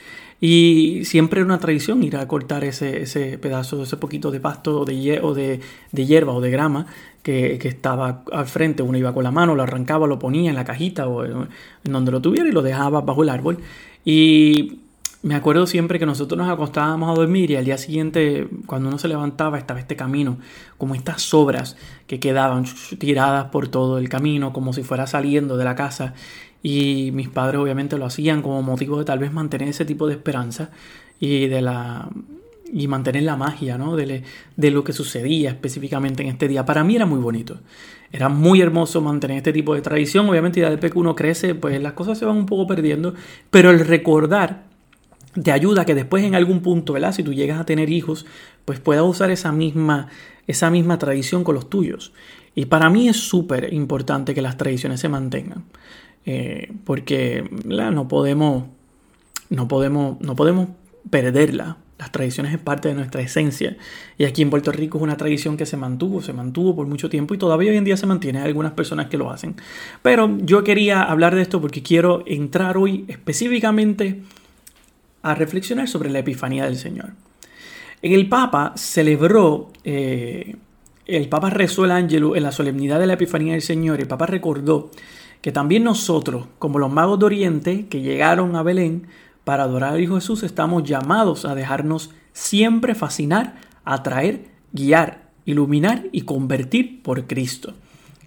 Y 0.45 1.05
siempre 1.05 1.39
era 1.39 1.47
una 1.47 1.61
tradición 1.61 2.03
ir 2.03 2.17
a 2.17 2.27
cortar 2.27 2.65
ese, 2.65 3.03
ese 3.03 3.39
pedazo, 3.39 3.85
ese 3.85 3.97
poquito 3.97 4.33
de 4.33 4.41
pasto 4.41 4.85
de, 4.85 5.21
o 5.23 5.35
de, 5.35 5.61
hierba 5.93 6.33
o 6.33 6.41
de 6.41 6.51
grama 6.51 6.87
que, 7.23 7.61
estaba 7.63 8.25
al 8.33 8.47
frente. 8.47 8.83
Uno 8.83 8.99
iba 8.99 9.15
con 9.15 9.23
la 9.23 9.31
mano, 9.31 9.55
lo 9.55 9.63
arrancaba, 9.63 10.09
lo 10.09 10.19
ponía 10.19 10.51
en 10.51 10.57
la 10.57 10.65
cajita 10.65 11.07
o 11.07 11.25
en, 11.25 11.47
donde 11.85 12.11
lo 12.11 12.21
tuviera 12.21 12.49
y 12.49 12.51
lo 12.51 12.61
dejaba 12.61 13.03
bajo 13.03 13.23
el 13.23 13.29
árbol. 13.29 13.59
Y 14.05 14.81
me 15.23 15.37
acuerdo 15.37 15.69
siempre 15.69 16.01
que 16.01 16.07
nosotros 16.07 16.37
nos 16.37 16.51
acostábamos 16.51 17.09
a 17.09 17.15
dormir 17.15 17.53
y 17.53 17.55
al 17.55 17.65
día 17.65 17.79
siguiente, 17.79 18.49
cuando 18.67 18.89
uno 18.89 18.99
se 18.99 19.07
levantaba, 19.07 19.59
estaba 19.59 19.79
este 19.79 19.95
camino, 19.95 20.39
como 20.77 20.97
estas 20.97 21.23
sobras 21.23 21.77
que 22.09 22.19
quedaban 22.19 22.65
tiradas 22.99 23.45
por 23.51 23.69
todo 23.69 23.97
el 23.99 24.09
camino, 24.09 24.53
como 24.53 24.73
si 24.73 24.83
fuera 24.83 25.07
saliendo 25.07 25.57
de 25.57 25.65
la 25.65 25.77
casa. 25.77 26.15
Y 26.63 27.11
mis 27.13 27.29
padres 27.29 27.61
obviamente 27.61 27.99
lo 27.99 28.07
hacían 28.07 28.43
como 28.43 28.63
motivo 28.63 28.99
de 28.99 29.05
tal 29.05 29.19
vez 29.19 29.33
mantener 29.33 29.69
ese 29.69 29.85
tipo 29.85 30.07
de 30.07 30.15
esperanza 30.15 30.71
y 31.19 31.49
de 31.49 31.63
la 31.63 32.09
y 32.73 32.89
mantener 32.89 33.25
la 33.25 33.37
magia 33.37 33.77
¿no? 33.77 33.97
de, 33.97 34.23
de, 34.57 34.71
lo 34.71 34.83
que 34.83 34.95
sucedía 34.95 35.51
específicamente 35.51 36.23
en 36.23 36.31
este 36.31 36.49
día. 36.49 36.65
Para 36.65 36.83
mí 36.83 36.97
era 36.97 37.05
muy 37.05 37.21
bonito. 37.21 37.61
Era 38.11 38.31
muy 38.31 38.63
hermoso 38.63 39.03
mantener 39.03 39.37
este 39.37 39.53
tipo 39.53 39.75
de 39.75 39.83
tradición. 39.83 40.27
Obviamente 40.29 40.61
ya 40.61 40.71
después 40.71 40.91
que 40.91 40.99
uno 40.99 41.15
crece, 41.15 41.55
pues 41.55 41.81
las 41.83 41.93
cosas 41.93 42.19
se 42.19 42.25
van 42.25 42.39
un 42.39 42.47
poco 42.47 42.67
perdiendo. 42.67 43.15
Pero 43.51 43.71
el 43.71 43.81
recordar 43.81 44.65
te 45.41 45.53
ayuda 45.53 45.83
a 45.83 45.85
que 45.85 45.95
después 45.95 46.25
en 46.25 46.35
algún 46.35 46.61
punto, 46.61 46.95
¿verdad? 46.95 47.13
Si 47.13 47.23
tú 47.23 47.35
llegas 47.35 47.61
a 47.61 47.67
tener 47.67 47.91
hijos, 47.91 48.25
pues 48.65 48.81
puedas 48.81 49.05
usar 49.05 49.31
esa 49.31 49.53
misma, 49.53 50.09
esa 50.47 50.71
misma 50.71 50.99
tradición 50.99 51.45
con 51.45 51.55
los 51.55 51.69
tuyos. 51.69 52.13
Y 52.55 52.67
para 52.67 52.91
mí 52.91 53.09
es 53.09 53.17
súper 53.17 53.73
importante 53.73 54.35
que 54.35 54.43
las 54.43 54.57
tradiciones 54.57 55.01
se 55.01 55.09
mantengan. 55.09 55.65
Eh, 56.25 56.73
porque 56.85 57.49
no 57.65 58.09
podemos, 58.09 58.65
no 59.51 59.69
podemos, 59.69 60.21
no 60.21 60.37
podemos 60.37 60.69
perderla. 61.11 61.79
Las 61.99 62.11
tradiciones 62.11 62.53
es 62.53 62.59
parte 62.59 62.89
de 62.89 62.95
nuestra 62.95 63.21
esencia. 63.21 63.77
Y 64.19 64.25
aquí 64.25 64.43
en 64.43 64.51
Puerto 64.51 64.73
Rico 64.73 64.99
es 64.99 65.05
una 65.05 65.17
tradición 65.17 65.57
que 65.57 65.67
se 65.67 65.77
mantuvo, 65.77 66.21
se 66.21 66.33
mantuvo 66.33 66.75
por 66.75 66.87
mucho 66.87 67.09
tiempo 67.09 67.35
y 67.35 67.39
todavía 67.39 67.71
hoy 67.71 67.77
en 67.77 67.85
día 67.85 67.97
se 67.97 68.07
mantiene. 68.07 68.41
Hay 68.41 68.47
algunas 68.47 68.73
personas 68.73 69.07
que 69.07 69.17
lo 69.17 69.31
hacen. 69.31 69.55
Pero 70.03 70.37
yo 70.39 70.65
quería 70.65 71.03
hablar 71.03 71.35
de 71.35 71.43
esto 71.43 71.61
porque 71.61 71.83
quiero 71.83 72.25
entrar 72.27 72.77
hoy 72.77 73.05
específicamente 73.07 74.23
a 75.23 75.35
reflexionar 75.35 75.89
sobre 75.89 76.11
la 76.11 76.19
Epifanía 76.19 76.65
del 76.65 76.77
Señor. 76.77 77.13
El 78.03 78.29
Papa 78.29 78.73
celebró, 78.77 79.71
eh, 79.85 80.57
el 81.07 81.29
Papa 81.29 81.51
rezó 81.51 81.85
el 81.85 81.93
ángelo 81.93 82.35
en 82.35 82.43
la 82.43 82.51
solemnidad 82.51 82.99
de 82.99 83.07
la 83.07 83.13
Epifanía 83.13 83.53
del 83.53 83.63
Señor. 83.63 84.01
El 84.01 84.09
Papa 84.09 84.27
recordó 84.27 84.91
que 85.43 85.53
también 85.53 85.85
nosotros, 85.85 86.47
como 86.59 86.79
los 86.79 86.91
magos 86.91 87.19
de 87.19 87.27
Oriente 87.27 87.87
que 87.89 88.01
llegaron 88.01 88.57
a 88.57 88.63
Belén 88.63 89.09
para 89.45 89.65
adorar 89.65 89.95
al 89.95 90.01
Hijo 90.01 90.15
Jesús, 90.15 90.45
estamos 90.45 90.85
llamados 90.85 91.45
a 91.45 91.55
dejarnos 91.55 92.11
siempre 92.33 92.95
fascinar, 92.95 93.57
atraer, 93.85 94.47
guiar, 94.73 95.29
iluminar 95.45 96.05
y 96.13 96.23
convertir 96.23 97.03
por 97.03 97.27
Cristo. 97.27 97.75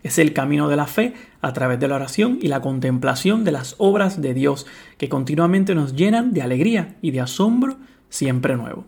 Es 0.04 0.20
el 0.20 0.34
camino 0.34 0.68
de 0.68 0.76
la 0.76 0.86
fe 0.86 1.14
a 1.42 1.54
través 1.54 1.80
de 1.80 1.88
la 1.88 1.96
oración 1.96 2.38
y 2.42 2.50
la 2.50 2.62
contemplación 2.62 3.44
de 3.44 3.54
las 3.54 3.76
obras 3.80 4.22
de 4.22 4.34
Dios 4.34 4.68
que 4.98 5.10
continuamente 5.10 5.74
nos 5.74 5.96
llenan 5.96 6.34
de 6.34 6.42
alegría 6.42 6.96
y 7.02 7.12
de 7.12 7.22
asombro 7.22 7.78
siempre 8.10 8.56
nuevo. 8.56 8.86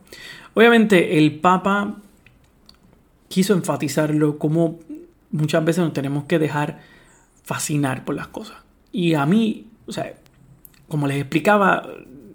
Obviamente 0.54 1.18
el 1.18 1.40
Papa 1.40 1.96
quiso 3.30 3.54
enfatizarlo 3.54 4.38
como 4.38 4.80
muchas 5.32 5.64
veces 5.64 5.84
nos 5.84 5.94
tenemos 5.94 6.26
que 6.26 6.40
dejar 6.40 6.80
fascinar 7.48 8.04
por 8.04 8.14
las 8.14 8.28
cosas. 8.28 8.58
Y 8.92 9.14
a 9.14 9.26
mí, 9.26 9.68
o 9.88 9.94
sea, 9.94 10.14
como 10.90 11.08
les 11.08 11.18
explicaba, 11.18 11.88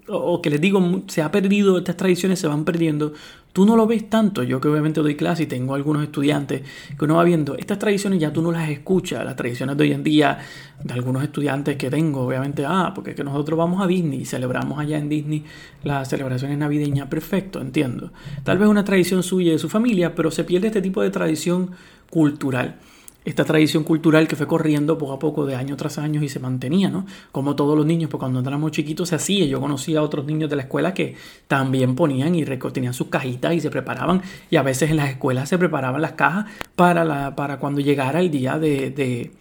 o 0.07 0.41
que 0.41 0.49
les 0.49 0.59
digo, 0.59 1.03
se 1.07 1.21
ha 1.21 1.29
perdido, 1.29 1.77
estas 1.77 1.97
tradiciones 1.97 2.39
se 2.39 2.47
van 2.47 2.65
perdiendo. 2.65 3.13
Tú 3.53 3.63
no 3.67 3.75
lo 3.75 3.85
ves 3.85 4.09
tanto, 4.09 4.41
yo 4.41 4.59
que 4.59 4.69
obviamente 4.69 5.01
doy 5.01 5.15
clase 5.15 5.43
y 5.43 5.45
tengo 5.45 5.75
algunos 5.75 6.01
estudiantes 6.01 6.63
que 6.97 7.05
uno 7.05 7.17
va 7.17 7.23
viendo, 7.23 7.55
estas 7.55 7.77
tradiciones 7.77 8.17
ya 8.17 8.33
tú 8.33 8.41
no 8.41 8.51
las 8.51 8.67
escuchas, 8.71 9.23
las 9.23 9.35
tradiciones 9.35 9.77
de 9.77 9.83
hoy 9.83 9.91
en 9.91 10.03
día, 10.03 10.39
de 10.83 10.93
algunos 10.95 11.21
estudiantes 11.21 11.77
que 11.77 11.91
tengo, 11.91 12.25
obviamente, 12.25 12.65
ah, 12.65 12.91
porque 12.95 13.11
es 13.11 13.15
que 13.15 13.23
nosotros 13.23 13.55
vamos 13.55 13.83
a 13.83 13.85
Disney 13.85 14.21
y 14.21 14.25
celebramos 14.25 14.79
allá 14.79 14.97
en 14.97 15.09
Disney 15.09 15.43
las 15.83 16.09
celebraciones 16.09 16.57
navideñas, 16.57 17.07
perfecto, 17.07 17.61
entiendo. 17.61 18.11
Tal 18.43 18.57
vez 18.57 18.67
una 18.67 18.83
tradición 18.83 19.21
suya 19.21 19.51
de 19.51 19.59
su 19.59 19.69
familia, 19.69 20.15
pero 20.15 20.31
se 20.31 20.43
pierde 20.43 20.67
este 20.67 20.81
tipo 20.81 21.03
de 21.03 21.11
tradición 21.11 21.69
cultural 22.09 22.79
esta 23.25 23.45
tradición 23.45 23.83
cultural 23.83 24.27
que 24.27 24.35
fue 24.35 24.47
corriendo 24.47 24.97
poco 24.97 25.13
a 25.13 25.19
poco 25.19 25.45
de 25.45 25.55
año 25.55 25.75
tras 25.77 25.97
año 25.97 26.23
y 26.23 26.29
se 26.29 26.39
mantenía, 26.39 26.89
¿no? 26.89 27.05
Como 27.31 27.55
todos 27.55 27.77
los 27.77 27.85
niños, 27.85 28.09
pues 28.09 28.19
cuando 28.19 28.39
éramos 28.39 28.71
chiquitos 28.71 29.09
se 29.09 29.15
hacía. 29.15 29.45
Yo 29.45 29.59
conocía 29.61 29.99
a 29.99 30.01
otros 30.03 30.25
niños 30.25 30.49
de 30.49 30.55
la 30.55 30.63
escuela 30.63 30.93
que 30.93 31.15
también 31.47 31.95
ponían 31.95 32.35
y 32.35 32.43
tenían 32.45 32.93
sus 32.93 33.07
cajitas 33.07 33.53
y 33.53 33.59
se 33.59 33.69
preparaban. 33.69 34.21
Y 34.49 34.57
a 34.57 34.63
veces 34.63 34.89
en 34.89 34.97
las 34.97 35.09
escuelas 35.09 35.49
se 35.49 35.57
preparaban 35.57 36.01
las 36.01 36.13
cajas 36.13 36.45
para, 36.75 37.03
la, 37.03 37.35
para 37.35 37.59
cuando 37.59 37.81
llegara 37.81 38.19
el 38.19 38.31
día 38.31 38.57
de, 38.59 38.89
de 38.89 39.31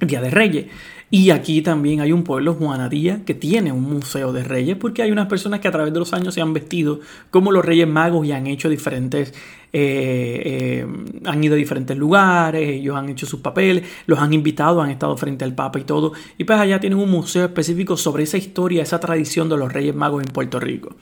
Día 0.00 0.20
de 0.20 0.30
Reyes. 0.30 0.66
Y 1.08 1.30
aquí 1.30 1.62
también 1.62 2.00
hay 2.00 2.10
un 2.10 2.24
pueblo, 2.24 2.54
Juanadía, 2.54 3.24
que 3.24 3.32
tiene 3.32 3.70
un 3.70 3.82
museo 3.82 4.32
de 4.32 4.42
reyes, 4.42 4.76
porque 4.76 5.02
hay 5.02 5.12
unas 5.12 5.28
personas 5.28 5.60
que 5.60 5.68
a 5.68 5.70
través 5.70 5.92
de 5.92 6.00
los 6.00 6.12
años 6.12 6.34
se 6.34 6.40
han 6.40 6.52
vestido 6.52 6.98
como 7.30 7.52
los 7.52 7.64
reyes 7.64 7.86
magos 7.86 8.26
y 8.26 8.32
han 8.32 8.48
hecho 8.48 8.68
diferentes, 8.68 9.32
eh, 9.72 10.42
eh, 10.82 10.86
han 11.24 11.44
ido 11.44 11.54
a 11.54 11.56
diferentes 11.56 11.96
lugares, 11.96 12.68
ellos 12.68 12.96
han 12.96 13.08
hecho 13.08 13.24
sus 13.24 13.38
papeles, 13.38 13.84
los 14.06 14.18
han 14.18 14.32
invitado, 14.32 14.82
han 14.82 14.90
estado 14.90 15.16
frente 15.16 15.44
al 15.44 15.54
Papa 15.54 15.78
y 15.78 15.84
todo. 15.84 16.12
Y 16.38 16.44
pues 16.44 16.58
allá 16.58 16.80
tienen 16.80 16.98
un 16.98 17.08
museo 17.08 17.44
específico 17.44 17.96
sobre 17.96 18.24
esa 18.24 18.36
historia, 18.36 18.82
esa 18.82 18.98
tradición 18.98 19.48
de 19.48 19.56
los 19.56 19.72
reyes 19.72 19.94
magos 19.94 20.24
en 20.24 20.32
Puerto 20.32 20.58
Rico. 20.58 20.96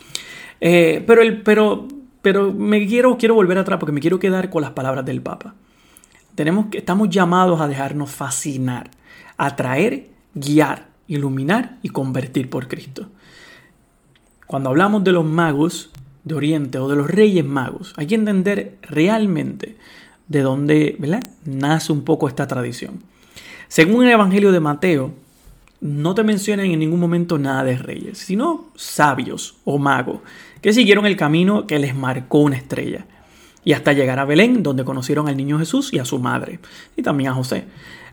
Eh, 0.60 1.02
pero, 1.06 1.22
el, 1.22 1.40
pero, 1.40 1.88
pero 2.20 2.52
me 2.52 2.86
quiero, 2.86 3.16
quiero 3.16 3.34
volver 3.34 3.56
atrás 3.56 3.78
porque 3.78 3.92
me 3.92 4.00
quiero 4.00 4.18
quedar 4.18 4.50
con 4.50 4.60
las 4.60 4.72
palabras 4.72 5.06
del 5.06 5.22
Papa. 5.22 5.54
Tenemos 6.34 6.66
que, 6.66 6.78
estamos 6.78 7.08
llamados 7.10 7.60
a 7.60 7.68
dejarnos 7.68 8.10
fascinar 8.10 8.90
atraer, 9.36 10.10
guiar, 10.34 10.88
iluminar 11.06 11.78
y 11.82 11.88
convertir 11.88 12.50
por 12.50 12.68
Cristo. 12.68 13.08
Cuando 14.46 14.70
hablamos 14.70 15.04
de 15.04 15.12
los 15.12 15.24
magos 15.24 15.90
de 16.24 16.34
Oriente 16.34 16.78
o 16.78 16.88
de 16.88 16.96
los 16.96 17.10
reyes 17.10 17.44
magos, 17.44 17.94
hay 17.96 18.06
que 18.06 18.14
entender 18.14 18.78
realmente 18.82 19.76
de 20.28 20.40
dónde 20.40 20.96
nace 21.44 21.92
un 21.92 22.02
poco 22.02 22.28
esta 22.28 22.46
tradición. 22.46 23.02
Según 23.68 24.04
el 24.04 24.10
Evangelio 24.10 24.52
de 24.52 24.60
Mateo, 24.60 25.12
no 25.80 26.14
te 26.14 26.22
mencionan 26.22 26.66
en 26.66 26.78
ningún 26.78 27.00
momento 27.00 27.38
nada 27.38 27.64
de 27.64 27.76
reyes, 27.76 28.18
sino 28.18 28.70
sabios 28.74 29.56
o 29.64 29.78
magos 29.78 30.20
que 30.62 30.72
siguieron 30.72 31.04
el 31.04 31.16
camino 31.16 31.66
que 31.66 31.78
les 31.78 31.94
marcó 31.94 32.38
una 32.38 32.56
estrella. 32.56 33.06
Y 33.64 33.72
hasta 33.72 33.92
llegar 33.92 34.18
a 34.18 34.24
Belén, 34.24 34.62
donde 34.62 34.84
conocieron 34.84 35.28
al 35.28 35.36
niño 35.36 35.58
Jesús 35.58 35.92
y 35.92 35.98
a 35.98 36.04
su 36.04 36.18
madre, 36.18 36.60
y 36.96 37.02
también 37.02 37.30
a 37.30 37.34
José. 37.34 37.64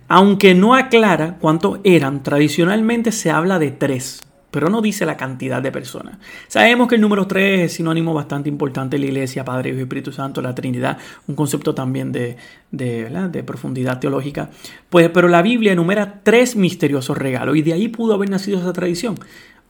Aunque 0.08 0.54
no 0.54 0.76
aclara 0.76 1.38
cuántos 1.40 1.80
eran, 1.86 2.22
tradicionalmente 2.24 3.12
se 3.12 3.32
habla 3.32 3.60
de 3.60 3.72
tres. 3.72 4.22
pero 4.52 4.70
no 4.70 4.82
dice 4.82 5.06
la 5.06 5.16
cantidad 5.16 5.62
de 5.62 5.72
personas. 5.72 6.18
Sabemos 6.50 6.90
que 6.90 6.96
el 6.96 7.02
número 7.02 7.26
3 7.26 7.62
es 7.62 7.74
sinónimo 7.76 8.14
bastante 8.14 8.50
importante 8.50 8.98
en 8.98 9.04
la 9.04 9.08
iglesia, 9.08 9.46
Padre, 9.46 9.70
Hijo 9.70 9.80
y 9.80 9.84
Espíritu 9.84 10.12
Santo, 10.12 10.42
la 10.42 10.54
Trinidad, 10.54 10.98
un 11.28 11.36
concepto 11.36 11.74
también 11.74 12.12
de, 12.12 12.36
de, 12.70 13.44
profundidad 13.46 14.00
teológica. 14.00 14.50
Pues, 14.90 15.10
pero 15.10 15.30
la 15.30 15.42
Biblia 15.42 15.72
enumera 15.72 16.20
tres 16.24 16.58
misteriosos 16.58 17.18
regalos 17.18 17.56
y 17.56 17.62
de 17.62 17.72
ahí 17.72 17.88
pudo 17.88 18.14
haber 18.14 18.30
nacido 18.30 18.60
esa 18.60 18.74
tradición, 18.74 19.16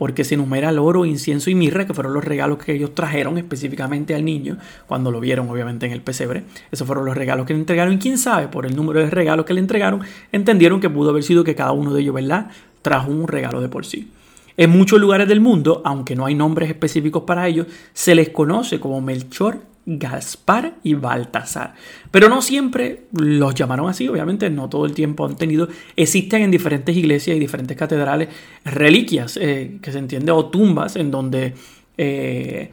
porque 0.01 0.23
se 0.23 0.33
enumera 0.33 0.69
el 0.69 0.79
oro, 0.79 1.05
incienso 1.05 1.51
y 1.51 1.53
mirra, 1.53 1.85
que 1.85 1.93
fueron 1.93 2.15
los 2.15 2.23
regalos 2.23 2.57
que 2.57 2.73
ellos 2.73 2.95
trajeron 2.95 3.37
específicamente 3.37 4.15
al 4.15 4.25
niño, 4.25 4.57
cuando 4.87 5.11
lo 5.11 5.19
vieron 5.19 5.47
obviamente 5.47 5.85
en 5.85 5.91
el 5.91 6.01
pesebre. 6.01 6.43
Esos 6.71 6.87
fueron 6.87 7.05
los 7.05 7.15
regalos 7.15 7.45
que 7.45 7.53
le 7.53 7.59
entregaron 7.59 7.93
y 7.93 7.99
quién 7.99 8.17
sabe, 8.17 8.47
por 8.47 8.65
el 8.65 8.75
número 8.75 8.99
de 8.99 9.11
regalos 9.11 9.45
que 9.45 9.53
le 9.53 9.59
entregaron, 9.59 10.01
entendieron 10.31 10.79
que 10.79 10.89
pudo 10.89 11.11
haber 11.11 11.21
sido 11.21 11.43
que 11.43 11.53
cada 11.53 11.71
uno 11.73 11.93
de 11.93 12.01
ellos, 12.01 12.15
¿verdad? 12.15 12.49
Trajo 12.81 13.11
un 13.11 13.27
regalo 13.27 13.61
de 13.61 13.69
por 13.69 13.85
sí. 13.85 14.09
En 14.57 14.71
muchos 14.71 14.99
lugares 14.99 15.27
del 15.27 15.39
mundo, 15.39 15.83
aunque 15.85 16.15
no 16.15 16.25
hay 16.25 16.33
nombres 16.33 16.69
específicos 16.69 17.21
para 17.21 17.47
ellos, 17.47 17.67
se 17.93 18.15
les 18.15 18.29
conoce 18.29 18.79
como 18.79 19.01
Melchor, 19.01 19.59
Gaspar 19.85 20.75
y 20.83 20.93
Baltasar. 20.93 21.73
Pero 22.11 22.29
no 22.29 22.41
siempre 22.41 23.05
los 23.13 23.55
llamaron 23.55 23.89
así, 23.89 24.07
obviamente 24.07 24.49
no 24.49 24.69
todo 24.69 24.85
el 24.85 24.93
tiempo 24.93 25.25
han 25.25 25.35
tenido. 25.35 25.67
Existen 25.95 26.43
en 26.43 26.51
diferentes 26.51 26.95
iglesias 26.95 27.35
y 27.37 27.39
diferentes 27.39 27.75
catedrales 27.75 28.29
reliquias, 28.63 29.37
eh, 29.37 29.77
que 29.81 29.91
se 29.91 29.99
entiende, 29.99 30.31
o 30.31 30.45
tumbas 30.45 30.95
en 30.95 31.11
donde 31.11 31.53
eh, 31.97 32.71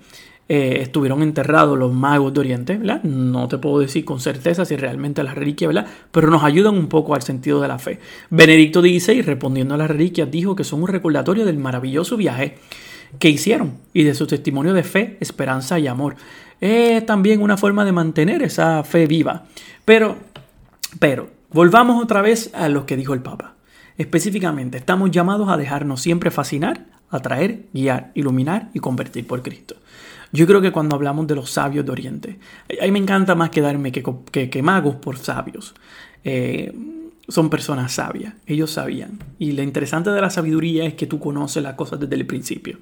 eh, 0.51 0.79
estuvieron 0.81 1.23
enterrados 1.23 1.79
los 1.79 1.93
magos 1.93 2.33
de 2.33 2.41
Oriente, 2.41 2.79
¿verdad? 2.79 3.03
No 3.03 3.49
te 3.49 3.59
puedo 3.59 3.81
decir 3.81 4.07
con 4.07 4.19
certeza 4.19 4.65
si 4.65 4.77
realmente 4.77 5.23
las 5.23 5.35
reliquias, 5.35 5.75
¿verdad? 5.75 5.91
Pero 6.11 6.31
nos 6.31 6.43
ayudan 6.43 6.75
un 6.75 6.89
poco 6.89 7.15
al 7.15 7.21
sentido 7.21 7.61
de 7.61 7.69
la 7.69 7.79
fe. 7.79 7.99
Benedicto 8.31 8.81
XVI, 8.81 9.21
respondiendo 9.21 9.75
a 9.75 9.77
las 9.77 9.91
reliquias, 9.91 10.31
dijo 10.31 10.57
que 10.57 10.65
son 10.65 10.83
un 10.83 10.89
recordatorio 10.89 11.45
del 11.45 11.59
maravilloso 11.59 12.17
viaje 12.17 12.57
que 13.19 13.29
hicieron 13.29 13.75
y 13.93 14.05
de 14.05 14.15
su 14.15 14.27
testimonio 14.27 14.73
de 14.73 14.85
fe, 14.85 15.19
esperanza 15.21 15.79
y 15.79 15.87
amor. 15.87 16.17
Es 16.61 17.05
también 17.07 17.43
una 17.43 17.57
forma 17.57 17.85
de 17.85 17.93
mantener 17.93 18.43
esa 18.43 18.83
fe 18.85 19.07
viva. 19.07 19.45
Pero, 19.85 20.17
pero, 20.99 21.31
volvamos 21.51 22.03
otra 22.03 22.23
vez 22.23 22.51
a 22.55 22.69
lo 22.69 22.87
que 22.87 22.97
dijo 22.97 23.15
el 23.15 23.23
Papa. 23.23 23.55
Específicamente, 23.97 24.79
estamos 24.79 25.11
llamados 25.11 25.49
a 25.49 25.57
dejarnos 25.57 26.01
siempre 26.01 26.31
fascinar, 26.31 26.87
atraer, 27.11 27.67
guiar, 27.73 28.13
iluminar 28.15 28.71
y 28.75 28.81
convertir 28.81 29.27
por 29.27 29.43
Cristo. 29.43 29.77
Yo 30.31 30.47
creo 30.47 30.61
que 30.61 30.73
cuando 30.73 30.95
hablamos 30.95 31.27
de 31.27 31.35
los 31.35 31.51
sabios 31.51 31.87
de 31.87 31.93
Oriente, 31.93 32.39
a 32.81 32.85
mí 32.85 32.91
me 32.91 32.99
encanta 32.99 33.35
más 33.35 33.51
quedarme 33.51 33.93
que, 33.93 34.03
que, 34.51 34.63
magos 34.63 34.97
por 34.97 35.17
sabios. 35.17 35.75
Eh, 36.23 36.73
son 37.29 37.51
personas 37.51 37.93
sabias, 37.93 38.35
ellos 38.47 38.71
sabían. 38.71 39.19
Y 39.39 39.53
lo 39.53 39.63
interesante 39.63 40.11
de 40.11 40.21
la 40.21 40.31
sabiduría 40.31 40.85
es 40.85 40.95
que 40.95 41.07
tú 41.07 41.19
conoces 41.19 41.63
las 41.63 41.75
cosas 41.75 42.01
desde 42.01 42.15
el 42.15 42.27
principio. 42.27 42.79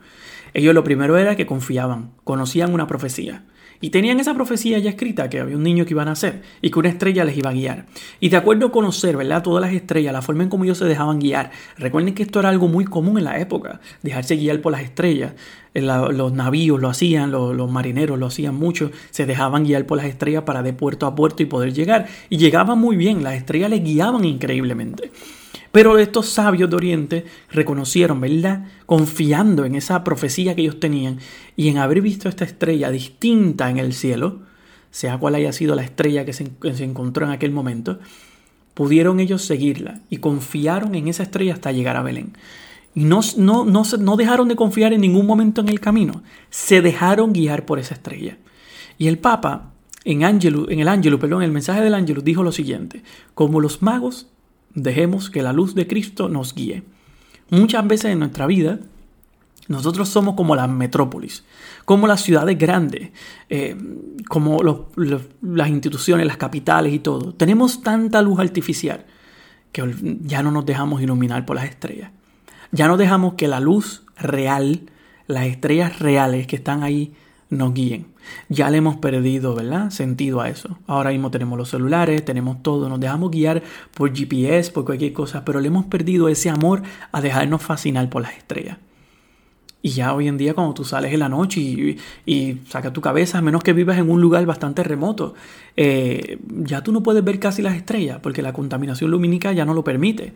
Ellos 0.55 0.75
lo 0.75 0.85
primero 0.85 1.17
era 1.19 1.37
que 1.37 1.47
confiaban, 1.47 2.13
conocían 2.25 2.73
una 2.73 2.87
profecía. 2.87 3.45
Y 3.81 3.91
tenían 3.91 4.21
esa 4.21 4.35
profecía 4.35 4.79
ya 4.79 4.91
escrita, 4.91 5.29
que 5.29 5.41
había 5.41 5.57
un 5.57 5.63
niño 5.63 5.85
que 5.85 5.95
iba 5.95 6.03
a 6.03 6.07
nacer 6.07 6.43
y 6.63 6.71
que 6.71 6.79
una 6.79 6.89
estrella 6.89 7.25
les 7.25 7.37
iba 7.37 7.51
a 7.51 7.53
guiar. 7.53 7.87
Y 8.21 8.29
de 8.29 8.37
acuerdo 8.37 8.67
a 8.67 8.73
conocer, 8.73 9.17
¿verdad? 9.17 9.43
Todas 9.43 9.63
las 9.63 9.73
estrellas, 9.75 10.13
la 10.13 10.23
forma 10.23 10.43
en 10.43 10.49
cómo 10.49 10.65
ellos 10.65 10.79
se 10.79 10.85
dejaban 10.87 11.19
guiar. 11.19 11.51
Recuerden 11.77 12.15
que 12.15 12.23
esto 12.23 12.41
era 12.41 12.49
algo 12.49 12.69
muy 12.69 12.85
común 12.85 13.19
en 13.19 13.25
la 13.25 13.39
época, 13.39 13.81
dejarse 14.03 14.37
guiar 14.37 14.61
por 14.61 14.73
las 14.73 14.83
estrellas. 14.83 15.33
los 15.75 16.33
navíos 16.33 16.81
lo 16.81 16.89
hacían, 16.89 17.31
los, 17.31 17.55
los, 17.55 17.71
marineros 17.71 18.19
lo 18.19 18.27
hacían 18.27 18.55
mucho, 18.55 18.91
se 19.11 19.27
dejaban 19.27 19.65
guiar 19.65 19.87
por 19.87 19.99
las 19.99 20.07
estrellas 20.07 20.45
para 20.45 20.63
de 20.63 20.73
puerto 20.73 21.07
a 21.07 21.15
puerto 21.15 21.43
y 21.43 21.47
poder 21.47 21.73
llegar. 21.73 22.07
Y 22.31 22.39
llegaban 22.39 22.79
muy 22.79 22.97
bien, 22.97 23.23
las 23.23 23.35
estrellas 23.35 23.71
les 23.71 23.85
guiaban 23.85 24.25
increíblemente. 24.25 25.11
Pero 25.77 25.99
estos 25.99 26.31
sabios 26.31 26.71
de 26.71 26.77
Oriente 26.77 27.27
reconocieron, 27.51 28.19
¿verdad? 28.19 28.65
Confiando 28.87 29.67
en 29.67 29.75
esa 29.75 30.05
profecía 30.05 30.55
que 30.55 30.63
ellos 30.63 30.81
tenían 30.81 31.19
y 31.55 31.69
en 31.69 31.77
haber 31.77 32.01
visto 32.01 32.31
esta 32.31 32.47
estrella 32.47 32.91
distinta 32.91 33.69
en 33.69 33.77
el 33.77 33.93
cielo, 33.93 34.41
sea 34.91 35.19
cual 35.19 35.35
haya 35.35 35.53
sido 35.53 35.75
la 35.75 35.83
estrella 35.83 36.25
que 36.25 36.33
se, 36.33 36.51
encontró 36.83 37.27
en 37.27 37.33
aquel 37.33 37.51
momento, 37.51 37.99
pudieron 38.73 39.21
ellos 39.21 39.43
seguirla 39.43 40.01
y 40.09 40.17
confiaron 40.17 40.95
en 40.95 41.09
esa 41.09 41.25
estrella 41.25 41.53
hasta 41.53 41.73
llegar 41.73 41.99
a 41.99 42.03
Belén. 42.03 42.33
Y 42.95 43.05
no, 43.05 43.21
no, 43.37 43.67
no, 43.67 43.83
no 43.99 44.17
dejaron 44.17 44.49
de 44.49 44.57
confiar 44.57 44.95
en 44.95 45.03
ningún 45.03 45.27
momento 45.27 45.61
en 45.61 45.69
el 45.69 45.81
camino, 45.81 46.23
se 46.49 46.81
dejaron 46.81 47.35
guiar 47.35 47.67
por 47.67 47.79
esa 47.79 47.93
estrella. 47.93 48.39
Y 48.97 49.09
el 49.09 49.19
Papa, 49.19 49.75
en, 50.07 50.23
en 50.23 50.81
el 50.81 50.89
Ángelo, 50.89 51.19
perdón, 51.19 51.43
el 51.43 51.53
mensaje 51.53 51.83
del 51.83 51.93
Ángelo 51.93 52.23
dijo 52.23 52.43
lo 52.43 52.53
siguiente, 52.53 53.03
como 53.35 53.61
los 53.61 53.83
magos 53.83 54.29
Dejemos 54.77 55.31
que 55.31 55.43
la 55.43 55.55
luz 55.55 55.75
de 55.75 55.87
Cristo 55.87 56.29
nos 56.29 56.55
guíe. 56.55 56.85
Muchas 57.49 57.87
veces 57.89 58.13
en 58.13 58.19
nuestra 58.19 58.47
vida, 58.47 58.79
nosotros 59.69 60.11
somos 60.11 60.35
como 60.35 60.55
las 60.55 60.69
metrópolis, 60.69 61.45
como 61.87 62.07
las 62.07 62.21
ciudades 62.21 62.59
grandes, 62.59 63.11
eh, 63.49 63.75
como 64.29 64.61
las 65.43 65.69
instituciones, 65.69 66.27
las 66.27 66.37
capitales 66.37 66.93
y 66.93 66.99
todo. 66.99 67.33
Tenemos 67.33 67.83
tanta 67.83 68.21
luz 68.21 68.39
artificial 68.39 69.07
que 69.73 69.95
ya 70.21 70.43
no 70.43 70.51
nos 70.51 70.67
dejamos 70.67 71.01
iluminar 71.01 71.47
por 71.47 71.57
las 71.57 71.65
estrellas. 71.65 72.11
Ya 72.71 72.87
no 72.87 72.99
dejamos 72.99 73.35
que 73.35 73.49
la 73.49 73.61
luz 73.61 74.05
real, 74.19 74.91
las 75.27 75.47
estrellas 75.47 76.01
reales 76.01 76.47
que 76.47 76.57
están 76.57 76.83
ahí, 76.83 77.15
nos 77.49 77.73
guíen. 77.73 78.09
Ya 78.49 78.71
le 78.71 78.79
hemos 78.79 78.97
perdido, 78.97 79.55
¿verdad? 79.55 79.91
Sentido 79.91 80.41
a 80.41 80.49
eso. 80.49 80.79
Ahora 80.87 81.11
mismo 81.11 81.31
tenemos 81.31 81.59
los 81.59 81.71
celulares, 81.71 82.25
tenemos 82.25 82.63
todo, 82.63 82.89
nos 82.89 83.01
dejamos 83.01 83.31
guiar 83.31 83.63
por 83.95 84.15
GPS, 84.15 84.71
por 84.71 84.85
cualquier 84.85 85.13
cosa, 85.13 85.45
pero 85.45 85.61
le 85.61 85.69
hemos 85.69 85.87
perdido 85.87 86.29
ese 86.29 86.51
amor 86.51 86.83
a 87.13 87.21
dejarnos 87.21 87.63
fascinar 87.63 88.09
por 88.09 88.23
las 88.23 88.37
estrellas. 88.37 88.79
Y 89.87 89.91
ya 89.91 90.15
hoy 90.15 90.27
en 90.27 90.37
día 90.37 90.53
cuando 90.53 90.75
tú 90.75 90.83
sales 90.83 91.13
en 91.13 91.21
la 91.21 91.29
noche 91.29 91.61
y, 91.61 92.61
sacas 92.69 92.93
tu 92.93 93.01
cabeza, 93.01 93.39
a 93.39 93.41
menos 93.41 93.63
que 93.63 93.73
vivas 93.73 93.99
en 93.99 94.11
un 94.11 94.21
lugar 94.21 94.45
bastante 94.45 94.83
remoto, 94.83 95.35
eh, 95.77 96.41
ya 96.49 96.83
tú 96.83 96.91
no 96.91 97.05
puedes 97.05 97.23
ver 97.23 97.39
casi 97.39 97.63
las 97.63 97.77
estrellas 97.77 98.19
porque 98.21 98.43
la 98.43 98.53
contaminación 98.53 99.13
lumínica 99.13 99.53
ya 99.53 99.65
no 99.65 99.75
lo 99.75 99.85
permite. 99.85 100.33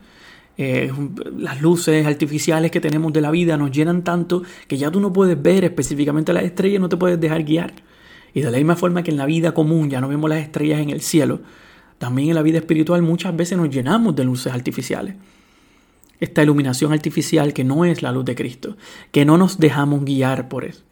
Eh, 0.56 0.92
las 1.38 1.62
luces 1.62 2.06
artificiales 2.06 2.70
que 2.70 2.80
tenemos 2.80 3.12
de 3.12 3.20
la 3.20 3.30
vida 3.30 3.56
nos 3.56 3.70
llenan 3.70 4.04
tanto 4.04 4.42
que 4.68 4.76
ya 4.76 4.90
tú 4.90 5.00
no 5.00 5.12
puedes 5.12 5.40
ver 5.40 5.64
específicamente 5.64 6.32
las 6.32 6.44
estrellas, 6.44 6.80
no 6.80 6.88
te 6.88 6.96
puedes 6.96 7.18
dejar 7.18 7.44
guiar. 7.44 7.72
Y 8.34 8.42
de 8.42 8.50
la 8.50 8.58
misma 8.58 8.76
forma 8.76 9.02
que 9.02 9.10
en 9.10 9.16
la 9.16 9.26
vida 9.26 9.52
común 9.52 9.90
ya 9.90 10.00
no 10.00 10.08
vemos 10.08 10.28
las 10.28 10.40
estrellas 10.40 10.80
en 10.80 10.90
el 10.90 11.00
cielo, 11.00 11.40
también 11.98 12.30
en 12.30 12.34
la 12.34 12.42
vida 12.42 12.58
espiritual 12.58 13.02
muchas 13.02 13.36
veces 13.36 13.58
nos 13.58 13.70
llenamos 13.70 14.16
de 14.16 14.24
luces 14.24 14.52
artificiales. 14.52 15.16
Esta 16.18 16.42
iluminación 16.42 16.92
artificial 16.92 17.52
que 17.52 17.64
no 17.64 17.84
es 17.84 18.02
la 18.02 18.12
luz 18.12 18.24
de 18.24 18.34
Cristo, 18.34 18.76
que 19.10 19.24
no 19.24 19.38
nos 19.38 19.58
dejamos 19.58 20.04
guiar 20.04 20.48
por 20.48 20.64
eso, 20.64 20.82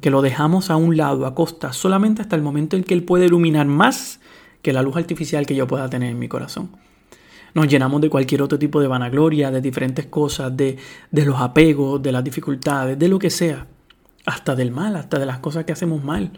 que 0.00 0.10
lo 0.10 0.22
dejamos 0.22 0.70
a 0.70 0.76
un 0.76 0.96
lado, 0.96 1.26
a 1.26 1.34
costa, 1.34 1.72
solamente 1.72 2.22
hasta 2.22 2.36
el 2.36 2.42
momento 2.42 2.76
en 2.76 2.84
que 2.84 2.94
Él 2.94 3.02
puede 3.02 3.26
iluminar 3.26 3.66
más 3.66 4.20
que 4.62 4.72
la 4.72 4.82
luz 4.82 4.96
artificial 4.96 5.46
que 5.46 5.54
yo 5.54 5.66
pueda 5.66 5.88
tener 5.88 6.10
en 6.10 6.18
mi 6.18 6.28
corazón. 6.28 6.70
Nos 7.56 7.68
llenamos 7.68 8.02
de 8.02 8.10
cualquier 8.10 8.42
otro 8.42 8.58
tipo 8.58 8.82
de 8.82 8.86
vanagloria, 8.86 9.50
de 9.50 9.62
diferentes 9.62 10.04
cosas, 10.04 10.54
de, 10.54 10.76
de 11.10 11.24
los 11.24 11.40
apegos, 11.40 12.02
de 12.02 12.12
las 12.12 12.22
dificultades, 12.22 12.98
de 12.98 13.08
lo 13.08 13.18
que 13.18 13.30
sea. 13.30 13.66
Hasta 14.26 14.54
del 14.54 14.70
mal, 14.70 14.94
hasta 14.94 15.18
de 15.18 15.24
las 15.24 15.38
cosas 15.38 15.64
que 15.64 15.72
hacemos 15.72 16.04
mal, 16.04 16.32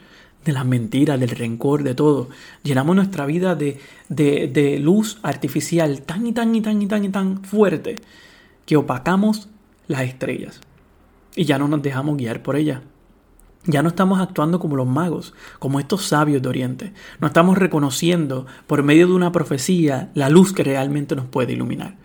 de 0.44 0.52
las 0.52 0.64
mentiras, 0.64 1.18
del 1.18 1.30
rencor, 1.30 1.82
de 1.82 1.96
todo. 1.96 2.28
Llenamos 2.62 2.94
nuestra 2.94 3.26
vida 3.26 3.56
de, 3.56 3.80
de, 4.08 4.46
de 4.46 4.78
luz 4.78 5.18
artificial 5.24 6.02
tan 6.02 6.24
y 6.24 6.32
tan 6.32 6.54
y 6.54 6.60
tan 6.60 6.80
y 6.80 6.86
tan 6.86 7.04
y 7.04 7.08
tan 7.08 7.42
fuerte 7.42 7.96
que 8.64 8.76
opacamos 8.76 9.48
las 9.88 10.02
estrellas 10.02 10.60
y 11.34 11.46
ya 11.46 11.58
no 11.58 11.66
nos 11.66 11.82
dejamos 11.82 12.16
guiar 12.16 12.44
por 12.44 12.54
ellas. 12.54 12.80
Ya 13.64 13.82
no 13.82 13.90
estamos 13.90 14.20
actuando 14.20 14.60
como 14.60 14.76
los 14.76 14.86
magos, 14.86 15.34
como 15.58 15.80
estos 15.80 16.04
sabios 16.04 16.40
de 16.42 16.48
Oriente. 16.48 16.92
No 17.20 17.26
estamos 17.26 17.58
reconociendo 17.58 18.46
por 18.66 18.82
medio 18.82 19.06
de 19.06 19.12
una 19.12 19.32
profecía 19.32 20.10
la 20.14 20.28
luz 20.28 20.52
que 20.52 20.64
realmente 20.64 21.16
nos 21.16 21.26
puede 21.26 21.52
iluminar. 21.52 21.96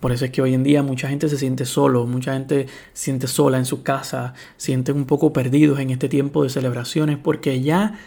Por 0.00 0.12
eso 0.12 0.26
es 0.26 0.32
que 0.32 0.42
hoy 0.42 0.52
en 0.52 0.64
día 0.64 0.82
mucha 0.82 1.08
gente 1.08 1.28
se 1.28 1.38
siente 1.38 1.64
solo, 1.64 2.06
mucha 2.06 2.34
gente 2.34 2.66
siente 2.92 3.26
sola 3.26 3.56
en 3.56 3.64
su 3.64 3.82
casa, 3.82 4.34
sienten 4.58 4.96
un 4.96 5.06
poco 5.06 5.32
perdidos 5.32 5.78
en 5.78 5.90
este 5.90 6.08
tiempo 6.08 6.42
de 6.42 6.50
celebraciones 6.50 7.16
porque 7.16 7.62
ya 7.62 7.98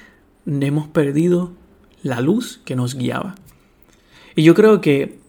hemos 0.46 0.88
perdido 0.90 1.54
la 2.04 2.22
luz 2.22 2.62
que 2.66 2.76
nos 2.76 2.96
guiaba. 2.96 3.36
Y 4.36 4.44
yo 4.44 4.54
creo 4.54 4.82
que 4.82 5.20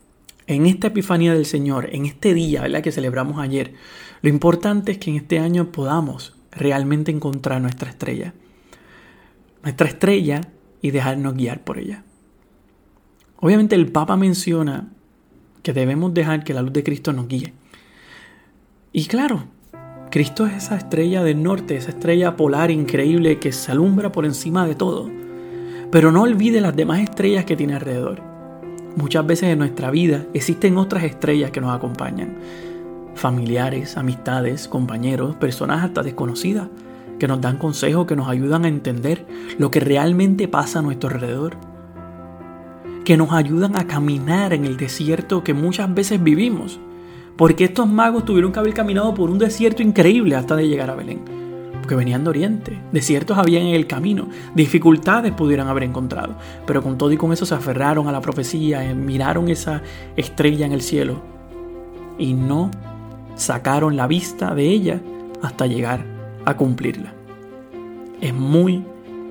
en 0.46 0.66
esta 0.66 0.88
Epifanía 0.88 1.32
del 1.32 1.46
Señor, 1.46 1.88
en 1.92 2.04
este 2.04 2.34
día 2.34 2.62
¿verdad? 2.62 2.82
que 2.82 2.92
celebramos 2.92 3.38
ayer, 3.38 3.72
lo 4.20 4.28
importante 4.28 4.92
es 4.92 4.98
que 4.98 5.10
en 5.10 5.16
este 5.16 5.38
año 5.38 5.72
podamos 5.72 6.34
realmente 6.58 7.10
encontrar 7.10 7.60
nuestra 7.60 7.90
estrella. 7.90 8.34
Nuestra 9.62 9.88
estrella 9.88 10.42
y 10.82 10.90
dejarnos 10.90 11.34
guiar 11.34 11.64
por 11.64 11.78
ella. 11.78 12.04
Obviamente 13.40 13.74
el 13.74 13.90
Papa 13.90 14.16
menciona 14.16 14.88
que 15.62 15.72
debemos 15.72 16.12
dejar 16.14 16.44
que 16.44 16.54
la 16.54 16.62
luz 16.62 16.72
de 16.72 16.84
Cristo 16.84 17.12
nos 17.12 17.28
guíe. 17.28 17.52
Y 18.92 19.06
claro, 19.06 19.44
Cristo 20.10 20.46
es 20.46 20.54
esa 20.54 20.76
estrella 20.76 21.22
del 21.22 21.42
norte, 21.42 21.76
esa 21.76 21.90
estrella 21.90 22.36
polar 22.36 22.70
increíble 22.70 23.38
que 23.38 23.52
se 23.52 23.72
alumbra 23.72 24.10
por 24.10 24.24
encima 24.24 24.66
de 24.66 24.74
todo. 24.74 25.10
Pero 25.90 26.12
no 26.12 26.22
olvide 26.22 26.60
las 26.60 26.76
demás 26.76 27.00
estrellas 27.00 27.44
que 27.44 27.56
tiene 27.56 27.74
alrededor. 27.74 28.22
Muchas 28.96 29.26
veces 29.26 29.50
en 29.50 29.58
nuestra 29.58 29.90
vida 29.90 30.26
existen 30.34 30.76
otras 30.76 31.04
estrellas 31.04 31.50
que 31.50 31.60
nos 31.60 31.76
acompañan 31.76 32.36
familiares, 33.18 33.96
amistades, 33.96 34.68
compañeros, 34.68 35.36
personas 35.36 35.84
hasta 35.84 36.02
desconocidas, 36.02 36.68
que 37.18 37.28
nos 37.28 37.40
dan 37.40 37.58
consejos, 37.58 38.06
que 38.06 38.16
nos 38.16 38.28
ayudan 38.28 38.64
a 38.64 38.68
entender 38.68 39.26
lo 39.58 39.70
que 39.70 39.80
realmente 39.80 40.48
pasa 40.48 40.78
a 40.78 40.82
nuestro 40.82 41.10
alrededor, 41.10 41.56
que 43.04 43.16
nos 43.16 43.32
ayudan 43.32 43.76
a 43.76 43.86
caminar 43.86 44.52
en 44.52 44.64
el 44.64 44.76
desierto 44.76 45.42
que 45.42 45.54
muchas 45.54 45.92
veces 45.92 46.22
vivimos, 46.22 46.78
porque 47.36 47.64
estos 47.64 47.88
magos 47.88 48.24
tuvieron 48.24 48.52
que 48.52 48.58
haber 48.58 48.74
caminado 48.74 49.14
por 49.14 49.30
un 49.30 49.38
desierto 49.38 49.82
increíble 49.82 50.36
hasta 50.36 50.56
de 50.56 50.68
llegar 50.68 50.90
a 50.90 50.94
Belén, 50.94 51.20
porque 51.80 51.94
venían 51.94 52.22
de 52.22 52.30
Oriente, 52.30 52.78
desiertos 52.92 53.38
habían 53.38 53.62
en 53.62 53.74
el 53.74 53.86
camino, 53.86 54.28
dificultades 54.54 55.32
pudieran 55.32 55.68
haber 55.68 55.84
encontrado, 55.84 56.36
pero 56.66 56.82
con 56.82 56.98
todo 56.98 57.10
y 57.12 57.16
con 57.16 57.32
eso 57.32 57.46
se 57.46 57.54
aferraron 57.54 58.08
a 58.08 58.12
la 58.12 58.20
profecía, 58.20 58.84
eh, 58.84 58.94
miraron 58.94 59.48
esa 59.48 59.82
estrella 60.16 60.66
en 60.66 60.72
el 60.72 60.82
cielo 60.82 61.22
y 62.18 62.34
no 62.34 62.70
sacaron 63.38 63.96
la 63.96 64.06
vista 64.06 64.54
de 64.54 64.64
ella 64.64 65.00
hasta 65.42 65.66
llegar 65.66 66.04
a 66.44 66.56
cumplirla. 66.56 67.14
Es 68.20 68.34
muy 68.34 68.84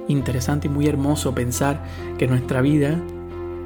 interesante 0.08 0.68
y 0.68 0.70
muy 0.72 0.88
hermoso 0.88 1.36
pensar 1.36 1.84
que 2.18 2.28
nuestra 2.28 2.62
vida 2.62 2.98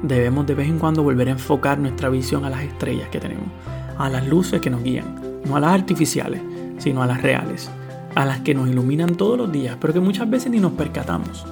debemos 0.02 0.44
de 0.46 0.54
vez 0.54 0.68
en 0.68 0.80
cuando 0.80 1.04
volver 1.04 1.28
a 1.28 1.32
enfocar 1.32 1.78
nuestra 1.78 2.08
visión 2.08 2.44
a 2.44 2.50
las 2.50 2.62
estrellas 2.62 3.08
que 3.08 3.20
tenemos, 3.20 3.46
a 3.96 4.08
las 4.08 4.26
luces 4.26 4.60
que 4.60 4.68
nos 4.68 4.82
guían, 4.82 5.40
no 5.46 5.56
a 5.56 5.60
las 5.60 5.72
artificiales, 5.72 6.42
sino 6.78 7.02
a 7.02 7.06
las 7.06 7.22
reales, 7.22 7.70
a 8.16 8.26
las 8.26 8.40
que 8.40 8.52
nos 8.52 8.68
iluminan 8.68 9.14
todos 9.14 9.38
los 9.38 9.52
días, 9.52 9.76
pero 9.80 9.92
que 9.92 10.00
muchas 10.00 10.28
veces 10.28 10.50
ni 10.50 10.58
nos 10.58 10.72
percatamos. 10.72 11.46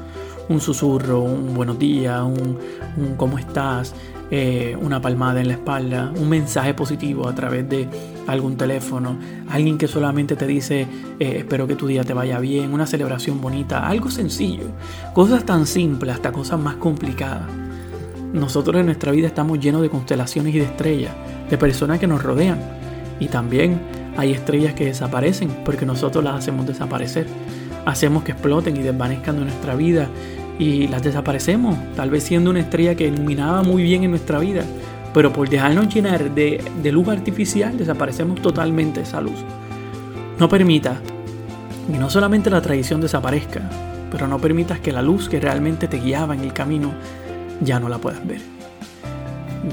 Un 0.49 0.61
susurro, 0.61 1.21
un 1.21 1.55
buenos 1.55 1.79
días, 1.79 2.21
un, 2.23 2.59
un 2.97 3.15
cómo 3.17 3.39
estás, 3.39 3.95
eh, 4.31 4.77
una 4.81 5.01
palmada 5.01 5.41
en 5.41 5.49
la 5.49 5.55
espalda, 5.55 6.13
un 6.17 6.29
mensaje 6.29 6.73
positivo 6.73 7.29
a 7.29 7.35
través 7.35 7.69
de 7.69 7.89
algún 8.27 8.57
teléfono, 8.57 9.19
alguien 9.49 9.77
que 9.77 9.89
solamente 9.89 10.37
te 10.37 10.47
dice 10.47 10.87
eh, 11.19 11.35
espero 11.39 11.67
que 11.67 11.75
tu 11.75 11.89
día 11.89 12.05
te 12.05 12.13
vaya 12.13 12.39
bien, 12.39 12.73
una 12.73 12.87
celebración 12.87 13.41
bonita, 13.41 13.87
algo 13.89 14.11
sencillo, 14.11 14.67
cosas 15.15 15.45
tan 15.45 15.67
simples 15.67 16.15
hasta 16.15 16.31
cosas 16.31 16.61
más 16.61 16.77
complicadas. 16.77 17.49
Nosotros 18.33 18.79
en 18.79 18.87
nuestra 18.87 19.11
vida 19.11 19.27
estamos 19.27 19.59
llenos 19.59 19.83
de 19.83 19.91
constelaciones 19.91 20.55
y 20.55 20.59
de 20.61 20.65
estrellas, 20.67 21.13
de 21.51 21.59
personas 21.59 21.99
que 21.99 22.07
nos 22.07 22.23
rodean 22.23 22.61
y 23.19 23.27
también 23.27 23.81
hay 24.17 24.33
estrellas 24.33 24.75
que 24.75 24.85
desaparecen 24.85 25.51
porque 25.65 25.87
nosotros 25.87 26.23
las 26.23 26.37
hacemos 26.37 26.67
desaparecer. 26.67 27.27
Hacemos 27.85 28.23
que 28.23 28.33
exploten 28.33 28.77
y 28.77 28.81
desvanezcan 28.83 29.37
de 29.39 29.45
nuestra 29.47 29.75
vida 29.75 30.09
y 30.61 30.89
las 30.89 31.03
desaparecemos, 31.03 31.75
tal 31.97 32.11
vez 32.11 32.23
siendo 32.23 32.51
una 32.51 32.61
estrella 32.61 32.95
que 32.95 33.07
iluminaba 33.07 33.63
muy 33.63 33.83
bien 33.83 34.05
en 34.05 34.11
nuestra 34.11 34.39
vida, 34.39 34.63
pero 35.15 35.33
por 35.33 35.49
dejarnos 35.49 35.93
llenar 35.93 36.35
de, 36.35 36.63
luz 36.93 37.09
artificial 37.09 37.79
desaparecemos 37.79 38.43
totalmente 38.43 39.01
esa 39.01 39.23
luz. 39.23 39.43
No 40.39 40.51
permita 40.51 41.01
y 41.89 41.97
no 41.97 42.11
solamente 42.11 42.51
la 42.51 42.61
tradición 42.61 43.01
desaparezca, 43.01 43.63
pero 44.11 44.29
no 44.29 44.39
permitas 44.39 44.81
que 44.81 44.93
la 44.93 45.01
luz 45.01 45.31
que 45.31 45.41
realmente 45.41 45.89
te 45.89 45.99
guiaba 45.99 46.35
en 46.35 46.41
el 46.41 46.53
camino 46.53 46.93
ya 47.63 47.81
no 47.81 47.89
la 47.89 47.97
puedas 47.97 48.25
ver. 48.27 48.43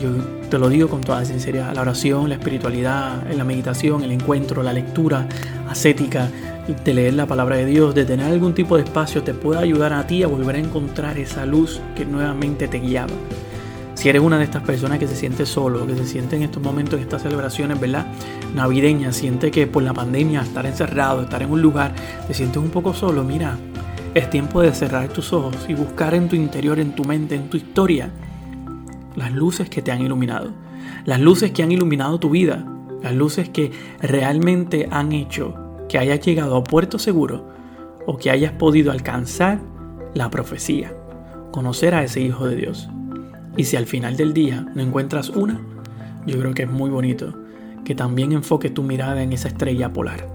Yo 0.01 0.09
te 0.49 0.57
lo 0.57 0.69
digo 0.69 0.87
con 0.87 1.01
toda 1.01 1.25
sinceridad, 1.25 1.73
la 1.75 1.81
oración, 1.81 2.29
la 2.29 2.35
espiritualidad, 2.35 3.29
la 3.29 3.43
meditación, 3.43 4.03
el 4.03 4.11
encuentro, 4.11 4.63
la 4.63 4.71
lectura 4.71 5.27
ascética, 5.69 6.29
de 6.73 6.93
leer 6.93 7.13
la 7.13 7.25
palabra 7.25 7.55
de 7.55 7.65
Dios, 7.65 7.95
de 7.95 8.05
tener 8.05 8.25
algún 8.25 8.53
tipo 8.53 8.75
de 8.75 8.83
espacio, 8.83 9.23
te 9.23 9.33
puede 9.33 9.59
ayudar 9.59 9.93
a 9.93 10.05
ti 10.05 10.23
a 10.23 10.27
volver 10.27 10.57
a 10.57 10.59
encontrar 10.59 11.17
esa 11.17 11.45
luz 11.45 11.81
que 11.95 12.05
nuevamente 12.05 12.67
te 12.67 12.79
guiaba. 12.79 13.13
Si 13.95 14.09
eres 14.09 14.21
una 14.21 14.37
de 14.37 14.43
estas 14.43 14.63
personas 14.63 14.99
que 14.99 15.07
se 15.07 15.15
siente 15.15 15.45
solo, 15.45 15.87
que 15.87 15.95
se 15.95 16.05
siente 16.05 16.35
en 16.35 16.43
estos 16.43 16.61
momentos, 16.61 16.95
en 16.95 17.01
estas 17.01 17.23
celebraciones, 17.23 17.79
¿verdad? 17.79 18.05
Navideñas, 18.53 19.15
siente 19.15 19.49
que 19.49 19.65
por 19.65 19.81
la 19.81 19.93
pandemia, 19.93 20.41
estar 20.41 20.65
encerrado, 20.65 21.23
estar 21.23 21.41
en 21.41 21.51
un 21.51 21.61
lugar, 21.61 21.93
te 22.27 22.33
sientes 22.33 22.57
un 22.57 22.69
poco 22.69 22.93
solo, 22.93 23.23
mira, 23.23 23.57
es 24.13 24.29
tiempo 24.29 24.61
de 24.61 24.73
cerrar 24.73 25.07
tus 25.07 25.33
ojos 25.33 25.55
y 25.67 25.73
buscar 25.73 26.13
en 26.13 26.27
tu 26.27 26.35
interior, 26.35 26.79
en 26.79 26.93
tu 26.93 27.05
mente, 27.05 27.35
en 27.35 27.49
tu 27.49 27.57
historia, 27.57 28.11
las 29.15 29.31
luces 29.31 29.69
que 29.69 29.81
te 29.81 29.91
han 29.91 30.01
iluminado, 30.01 30.51
las 31.05 31.19
luces 31.19 31.51
que 31.51 31.63
han 31.63 31.71
iluminado 31.71 32.19
tu 32.19 32.29
vida, 32.29 32.65
las 33.01 33.13
luces 33.13 33.49
que 33.49 33.71
realmente 33.99 34.87
han 34.91 35.11
hecho 35.11 35.66
que 35.89 35.97
hayas 35.97 36.21
llegado 36.21 36.55
a 36.55 36.63
puerto 36.63 36.99
seguro 36.99 37.47
o 38.05 38.17
que 38.17 38.31
hayas 38.31 38.53
podido 38.53 38.91
alcanzar 38.91 39.59
la 40.13 40.29
profecía, 40.29 40.93
conocer 41.51 41.93
a 41.93 42.03
ese 42.03 42.21
Hijo 42.21 42.47
de 42.47 42.55
Dios. 42.55 42.89
Y 43.55 43.65
si 43.65 43.75
al 43.75 43.85
final 43.85 44.15
del 44.17 44.33
día 44.33 44.65
no 44.75 44.81
encuentras 44.81 45.29
una, 45.29 45.59
yo 46.25 46.37
creo 46.39 46.53
que 46.53 46.63
es 46.63 46.69
muy 46.69 46.89
bonito 46.89 47.33
que 47.83 47.95
también 47.95 48.33
enfoque 48.33 48.69
tu 48.69 48.83
mirada 48.83 49.23
en 49.23 49.31
esa 49.31 49.47
estrella 49.47 49.93
polar, 49.93 50.27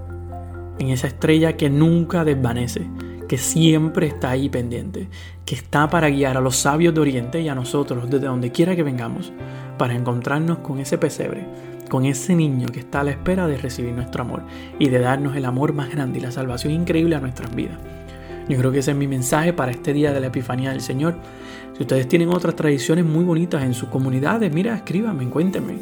en 0.78 0.88
esa 0.88 1.06
estrella 1.06 1.56
que 1.56 1.68
nunca 1.68 2.24
desvanece, 2.24 2.88
que 3.28 3.38
siempre 3.38 4.06
está 4.06 4.30
ahí 4.30 4.48
pendiente, 4.48 5.08
que 5.44 5.54
está 5.54 5.88
para 5.88 6.08
guiar 6.08 6.36
a 6.36 6.40
los 6.40 6.56
sabios 6.56 6.94
de 6.94 7.00
Oriente 7.00 7.40
y 7.40 7.48
a 7.48 7.54
nosotros 7.54 8.10
desde 8.10 8.26
donde 8.26 8.52
quiera 8.52 8.74
que 8.74 8.82
vengamos, 8.82 9.32
para 9.78 9.94
encontrarnos 9.94 10.58
con 10.58 10.78
ese 10.78 10.98
pesebre 10.98 11.46
con 11.92 12.06
ese 12.06 12.34
niño 12.34 12.68
que 12.68 12.80
está 12.80 13.00
a 13.00 13.04
la 13.04 13.10
espera 13.10 13.46
de 13.46 13.58
recibir 13.58 13.92
nuestro 13.92 14.22
amor 14.22 14.44
y 14.78 14.88
de 14.88 14.98
darnos 14.98 15.36
el 15.36 15.44
amor 15.44 15.74
más 15.74 15.90
grande 15.90 16.20
y 16.20 16.22
la 16.22 16.30
salvación 16.30 16.72
increíble 16.72 17.16
a 17.16 17.20
nuestras 17.20 17.54
vidas. 17.54 17.76
Yo 18.48 18.56
creo 18.56 18.72
que 18.72 18.78
ese 18.78 18.92
es 18.92 18.96
mi 18.96 19.06
mensaje 19.06 19.52
para 19.52 19.72
este 19.72 19.92
día 19.92 20.10
de 20.10 20.20
la 20.20 20.28
Epifanía 20.28 20.70
del 20.70 20.80
Señor. 20.80 21.16
Si 21.76 21.82
ustedes 21.82 22.08
tienen 22.08 22.30
otras 22.30 22.56
tradiciones 22.56 23.04
muy 23.04 23.26
bonitas 23.26 23.62
en 23.62 23.74
sus 23.74 23.90
comunidades, 23.90 24.50
mira, 24.54 24.74
escríbanme, 24.74 25.28
cuéntenme. 25.28 25.80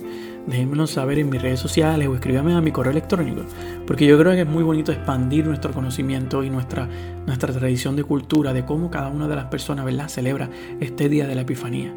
Déjenmelo 0.49 0.89
saber 0.89 1.21
en 1.21 1.31
mis 1.31 1.41
redes 1.41 1.61
sociales 1.61 2.09
o 2.09 2.15
escríbanme 2.17 2.55
a 2.55 2.61
mi 2.61 2.73
correo 2.73 2.91
electrónico. 2.91 3.43
Porque 3.87 4.05
yo 4.05 4.19
creo 4.19 4.33
que 4.33 4.41
es 4.41 4.49
muy 4.49 4.65
bonito 4.65 4.91
expandir 4.91 5.47
nuestro 5.47 5.73
conocimiento 5.73 6.43
y 6.43 6.51
nuestra, 6.51 6.89
nuestra 7.25 7.53
tradición 7.53 7.95
de 7.95 8.03
cultura, 8.03 8.53
de 8.53 8.65
cómo 8.65 8.91
cada 8.91 9.11
una 9.11 9.29
de 9.29 9.37
las 9.37 9.45
personas 9.45 9.85
¿verdad? 9.85 10.09
celebra 10.09 10.51
este 10.81 11.09
día 11.09 11.29
de 11.29 11.37
la 11.37 11.43
Epifanía. 11.43 11.95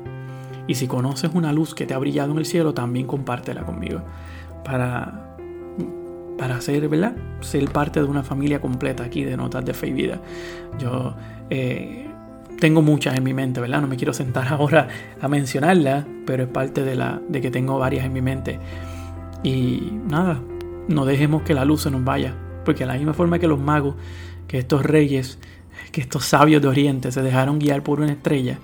Y 0.67 0.76
si 0.76 0.88
conoces 0.88 1.32
una 1.34 1.52
luz 1.52 1.76
que 1.76 1.86
te 1.86 1.93
ha 1.93 1.97
brillado 1.97 2.32
en 2.32 2.38
el 2.38 2.45
cielo, 2.45 2.73
también 2.73 3.06
compártela 3.06 3.63
conmigo. 3.63 4.02
Para, 4.63 5.36
para 6.38 6.62
ser, 6.62 6.88
¿verdad? 6.88 7.15
Ser 7.41 7.69
parte 7.69 7.99
de 7.99 8.06
una 8.06 8.23
familia 8.23 8.62
completa 8.62 9.04
aquí 9.04 9.23
de 9.23 9.36
Notas 9.36 9.65
de 9.65 9.73
Fe 9.73 9.88
y 9.88 9.93
Vida. 9.93 10.21
Yo 10.80 11.15
eh, 11.49 12.08
tengo 12.60 12.82
muchas 12.82 13.17
en 13.17 13.23
mi 13.23 13.34
mente, 13.34 13.60
¿verdad? 13.60 13.82
No 13.82 13.88
me 13.88 13.97
quiero 13.97 14.13
sentar 14.13 14.47
ahora 14.54 14.88
a 15.21 15.28
mencionarlas, 15.28 16.06
pero 16.26 16.43
es 16.43 16.49
parte 16.49 16.84
de, 16.84 16.95
la, 16.95 17.21
de 17.28 17.41
que 17.41 17.52
tengo 17.52 17.78
varias 17.78 18.06
en 18.06 18.13
mi 18.13 18.21
mente. 18.21 18.60
Y 19.43 19.99
nada, 20.08 20.39
no 20.88 21.06
dejemos 21.06 21.43
que 21.43 21.54
la 21.54 21.65
luz 21.65 21.82
se 21.82 21.91
nos 21.91 22.04
vaya. 22.04 22.34
Porque 22.63 22.84
de 22.84 22.88
la 22.88 22.93
misma 22.93 23.13
forma 23.13 23.39
que 23.39 23.47
los 23.47 23.60
magos, 23.60 23.95
que 24.47 24.58
estos 24.58 24.84
reyes, 24.84 25.39
que 25.91 25.99
estos 25.99 26.26
sabios 26.26 26.62
de 26.62 26.69
Oriente 26.69 27.12
se 27.12 27.21
dejaron 27.21 27.60
guiar 27.60 27.84
por 27.84 27.99
una 27.99 28.12
estrella, 28.13 28.60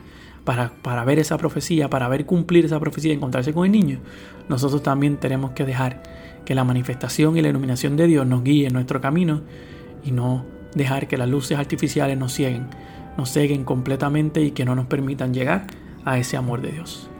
para, 0.81 1.05
ver 1.05 1.19
esa 1.19 1.37
profecía, 1.37 1.91
para 1.91 2.07
ver 2.07 2.25
cumplir 2.25 2.65
esa 2.65 2.79
profecía 2.79 3.13
y 3.13 3.15
encontrarse 3.15 3.53
con 3.53 3.67
el 3.67 3.71
niño, 3.71 3.99
nosotros 4.47 4.81
también 4.81 5.17
tenemos 5.17 5.51
que 5.51 5.63
dejar 5.63 6.01
que 6.43 6.55
la 6.55 6.63
manifestación 6.63 7.37
y 7.37 7.41
la 7.43 7.49
iluminación 7.49 7.95
de 7.95 8.07
Dios 8.07 8.25
nos 8.25 8.43
guíe 8.43 8.65
en 8.65 8.73
nuestro 8.73 8.99
camino 8.99 9.41
y 10.03 10.11
no 10.11 10.45
dejar 10.73 11.07
que 11.07 11.17
las 11.17 11.29
luces 11.29 11.59
artificiales 11.59 12.17
nos 12.17 12.33
cieguen, 12.33 12.65
nos 13.15 13.31
ceguen 13.31 13.63
completamente 13.63 14.41
y 14.41 14.49
que 14.49 14.65
no 14.65 14.73
nos 14.73 14.87
permitan 14.87 15.35
llegar 15.35 15.67
a 16.03 16.17
ese 16.17 16.35
amor 16.35 16.61
de 16.63 16.71
Dios. 16.71 17.11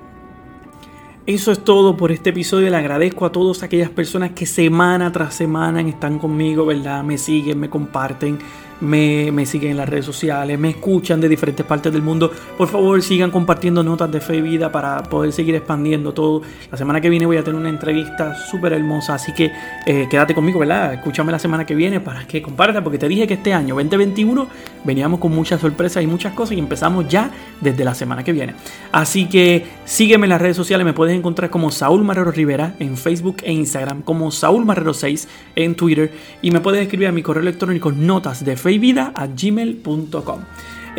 Eso 1.28 1.52
es 1.52 1.64
todo 1.64 1.98
por 1.98 2.12
este 2.12 2.32
episodio. 2.32 2.72
Le 2.72 2.78
agradezco 2.78 3.28
a 3.28 3.32
todas 3.32 3.62
aquellas 3.62 3.92
personas 3.92 4.32
que 4.32 4.48
semana 4.48 5.12
tras 5.12 5.36
semana 5.36 5.82
están 5.82 6.18
conmigo, 6.18 6.66
¿verdad? 6.66 7.04
Me 7.04 7.20
siguen, 7.20 7.60
me 7.60 7.70
comparten 7.70 8.40
me, 8.82 9.46
siguen 9.46 9.72
en 9.72 9.78
las 9.78 9.90
redes 9.90 10.06
sociales, 10.06 10.58
me 10.60 10.70
escuchan 10.70 11.20
de 11.22 11.28
diferentes 11.28 11.66
partes 11.66 11.92
del 11.92 12.02
mundo. 12.02 12.32
Por 12.58 12.68
favor, 12.68 13.02
sigan 13.02 13.32
compartiendo 13.32 13.84
notas 13.84 14.12
de 14.12 14.22
fe 14.22 14.38
y 14.38 14.42
vida 14.42 14.72
para 14.72 15.04
poder 15.04 15.32
seguir 15.32 15.56
expandiendo 15.56 16.14
todo. 16.14 16.42
La 16.72 16.78
semana 16.78 17.02
que 17.02 17.10
viene 17.10 17.26
voy 17.26 17.38
a 17.38 17.44
tener 17.44 17.60
una 17.60 17.70
entrevista 17.70 18.36
súper 18.36 18.74
hermosa, 18.74 19.16
así 19.16 19.34
que 19.34 19.52
eh, 19.86 20.08
quédate 20.10 20.34
conmigo, 20.34 20.60
¿verdad? 20.60 20.94
Escúchame 20.94 21.32
la 21.32 21.40
semana 21.40 21.66
que 21.66 21.76
viene 21.76 22.00
para 22.00 22.26
que 22.26 22.42
compartas, 22.42 22.84
porque 22.84 22.98
te 22.98 23.08
dije 23.08 23.28
que 23.28 23.36
este 23.36 23.54
año 23.54 23.76
2021 23.76 24.48
veníamos 24.84 25.20
con 25.20 25.34
muchas 25.34 25.62
sorpresas 25.62 26.04
y 26.04 26.08
muchas 26.08 26.34
cosas 26.34 26.56
y 26.56 26.60
empezamos 26.60 27.08
ya 27.08 27.32
desde 27.62 27.84
la 27.84 27.94
semana 27.94 28.24
que 28.24 28.32
viene. 28.32 28.56
Así 28.92 29.28
que 29.28 29.66
sígueme 29.86 30.26
en 30.26 30.30
las 30.30 30.42
redes 30.42 30.58
sociales, 30.58 30.86
me 30.86 30.94
puedes 30.94 31.16
encontrar 31.16 31.50
como 31.50 31.72
Saúl 31.72 32.04
Marrero 32.04 32.32
Rivera 32.32 32.76
en 32.80 32.98
Facebook 32.98 33.38
e 33.44 33.52
Instagram, 33.52 34.02
como 34.04 34.32
Saúl 34.32 34.66
Marrero 34.66 34.94
6 34.94 35.28
en 35.56 35.76
Twitter 35.76 36.12
y 36.42 36.52
me 36.52 36.60
puedes 36.60 36.82
escribir 36.82 37.08
a 37.08 37.12
mi 37.12 37.22
correo 37.22 37.42
electrónico 37.42 37.92
notas 37.92 38.46
de 38.46 38.56
fe 38.56 38.69
vida 38.78 39.12
a 39.16 39.26
gmail.com. 39.26 40.42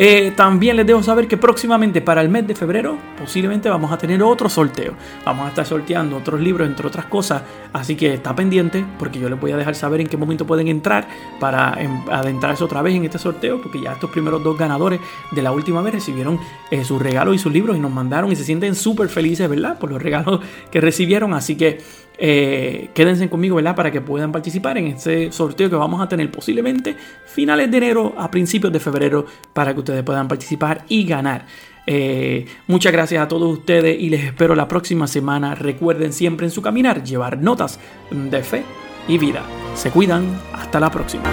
Eh, 0.03 0.33
también 0.35 0.77
les 0.77 0.87
debo 0.87 1.03
saber 1.03 1.27
que 1.27 1.37
próximamente 1.37 2.01
para 2.01 2.23
el 2.23 2.29
mes 2.29 2.47
de 2.47 2.55
febrero 2.55 2.97
posiblemente 3.19 3.69
vamos 3.69 3.91
a 3.91 3.99
tener 3.99 4.23
otro 4.23 4.49
sorteo. 4.49 4.95
Vamos 5.23 5.45
a 5.45 5.49
estar 5.49 5.63
sorteando 5.63 6.17
otros 6.17 6.41
libros, 6.41 6.67
entre 6.67 6.87
otras 6.87 7.05
cosas. 7.05 7.43
Así 7.71 7.95
que 7.95 8.15
está 8.15 8.35
pendiente 8.35 8.83
porque 8.97 9.19
yo 9.19 9.29
les 9.29 9.39
voy 9.39 9.51
a 9.51 9.57
dejar 9.57 9.75
saber 9.75 10.01
en 10.01 10.07
qué 10.07 10.17
momento 10.17 10.47
pueden 10.47 10.69
entrar 10.69 11.07
para 11.39 11.79
em, 11.79 12.01
adentrarse 12.09 12.63
otra 12.63 12.81
vez 12.81 12.95
en 12.95 13.05
este 13.05 13.19
sorteo. 13.19 13.61
Porque 13.61 13.79
ya 13.79 13.91
estos 13.91 14.09
primeros 14.09 14.43
dos 14.43 14.57
ganadores 14.57 14.99
de 15.29 15.41
la 15.43 15.51
última 15.51 15.83
vez 15.83 15.93
recibieron 15.93 16.39
eh, 16.71 16.83
sus 16.83 16.99
regalos 16.99 17.35
y 17.35 17.37
sus 17.37 17.53
libros 17.53 17.77
y 17.77 17.79
nos 17.79 17.91
mandaron 17.91 18.31
y 18.31 18.35
se 18.35 18.43
sienten 18.43 18.73
súper 18.73 19.07
felices, 19.07 19.47
¿verdad? 19.47 19.77
Por 19.77 19.91
los 19.91 20.01
regalos 20.01 20.41
que 20.71 20.81
recibieron. 20.81 21.35
Así 21.35 21.55
que 21.55 21.77
eh, 22.23 22.91
quédense 22.93 23.27
conmigo, 23.29 23.55
¿verdad? 23.55 23.75
Para 23.75 23.91
que 23.91 23.99
puedan 23.99 24.31
participar 24.31 24.77
en 24.77 24.87
este 24.87 25.31
sorteo 25.31 25.71
que 25.71 25.75
vamos 25.75 26.01
a 26.01 26.07
tener 26.07 26.29
posiblemente 26.29 26.95
finales 27.25 27.71
de 27.71 27.77
enero 27.77 28.13
a 28.15 28.29
principios 28.29 28.71
de 28.71 28.79
febrero 28.79 29.25
para 29.53 29.73
que 29.73 29.79
ustedes 29.91 30.05
puedan 30.05 30.27
participar 30.27 30.85
y 30.87 31.05
ganar. 31.05 31.45
Eh, 31.87 32.45
muchas 32.67 32.91
gracias 32.91 33.23
a 33.23 33.27
todos 33.27 33.51
ustedes 33.51 33.99
y 33.99 34.09
les 34.09 34.23
espero 34.23 34.55
la 34.55 34.67
próxima 34.67 35.07
semana. 35.07 35.55
Recuerden 35.55 36.13
siempre 36.13 36.45
en 36.45 36.51
su 36.51 36.61
caminar 36.61 37.03
llevar 37.03 37.37
notas 37.39 37.79
de 38.11 38.43
fe 38.43 38.63
y 39.07 39.17
vida. 39.17 39.43
Se 39.75 39.91
cuidan. 39.91 40.39
Hasta 40.53 40.79
la 40.79 40.89
próxima. 40.89 41.23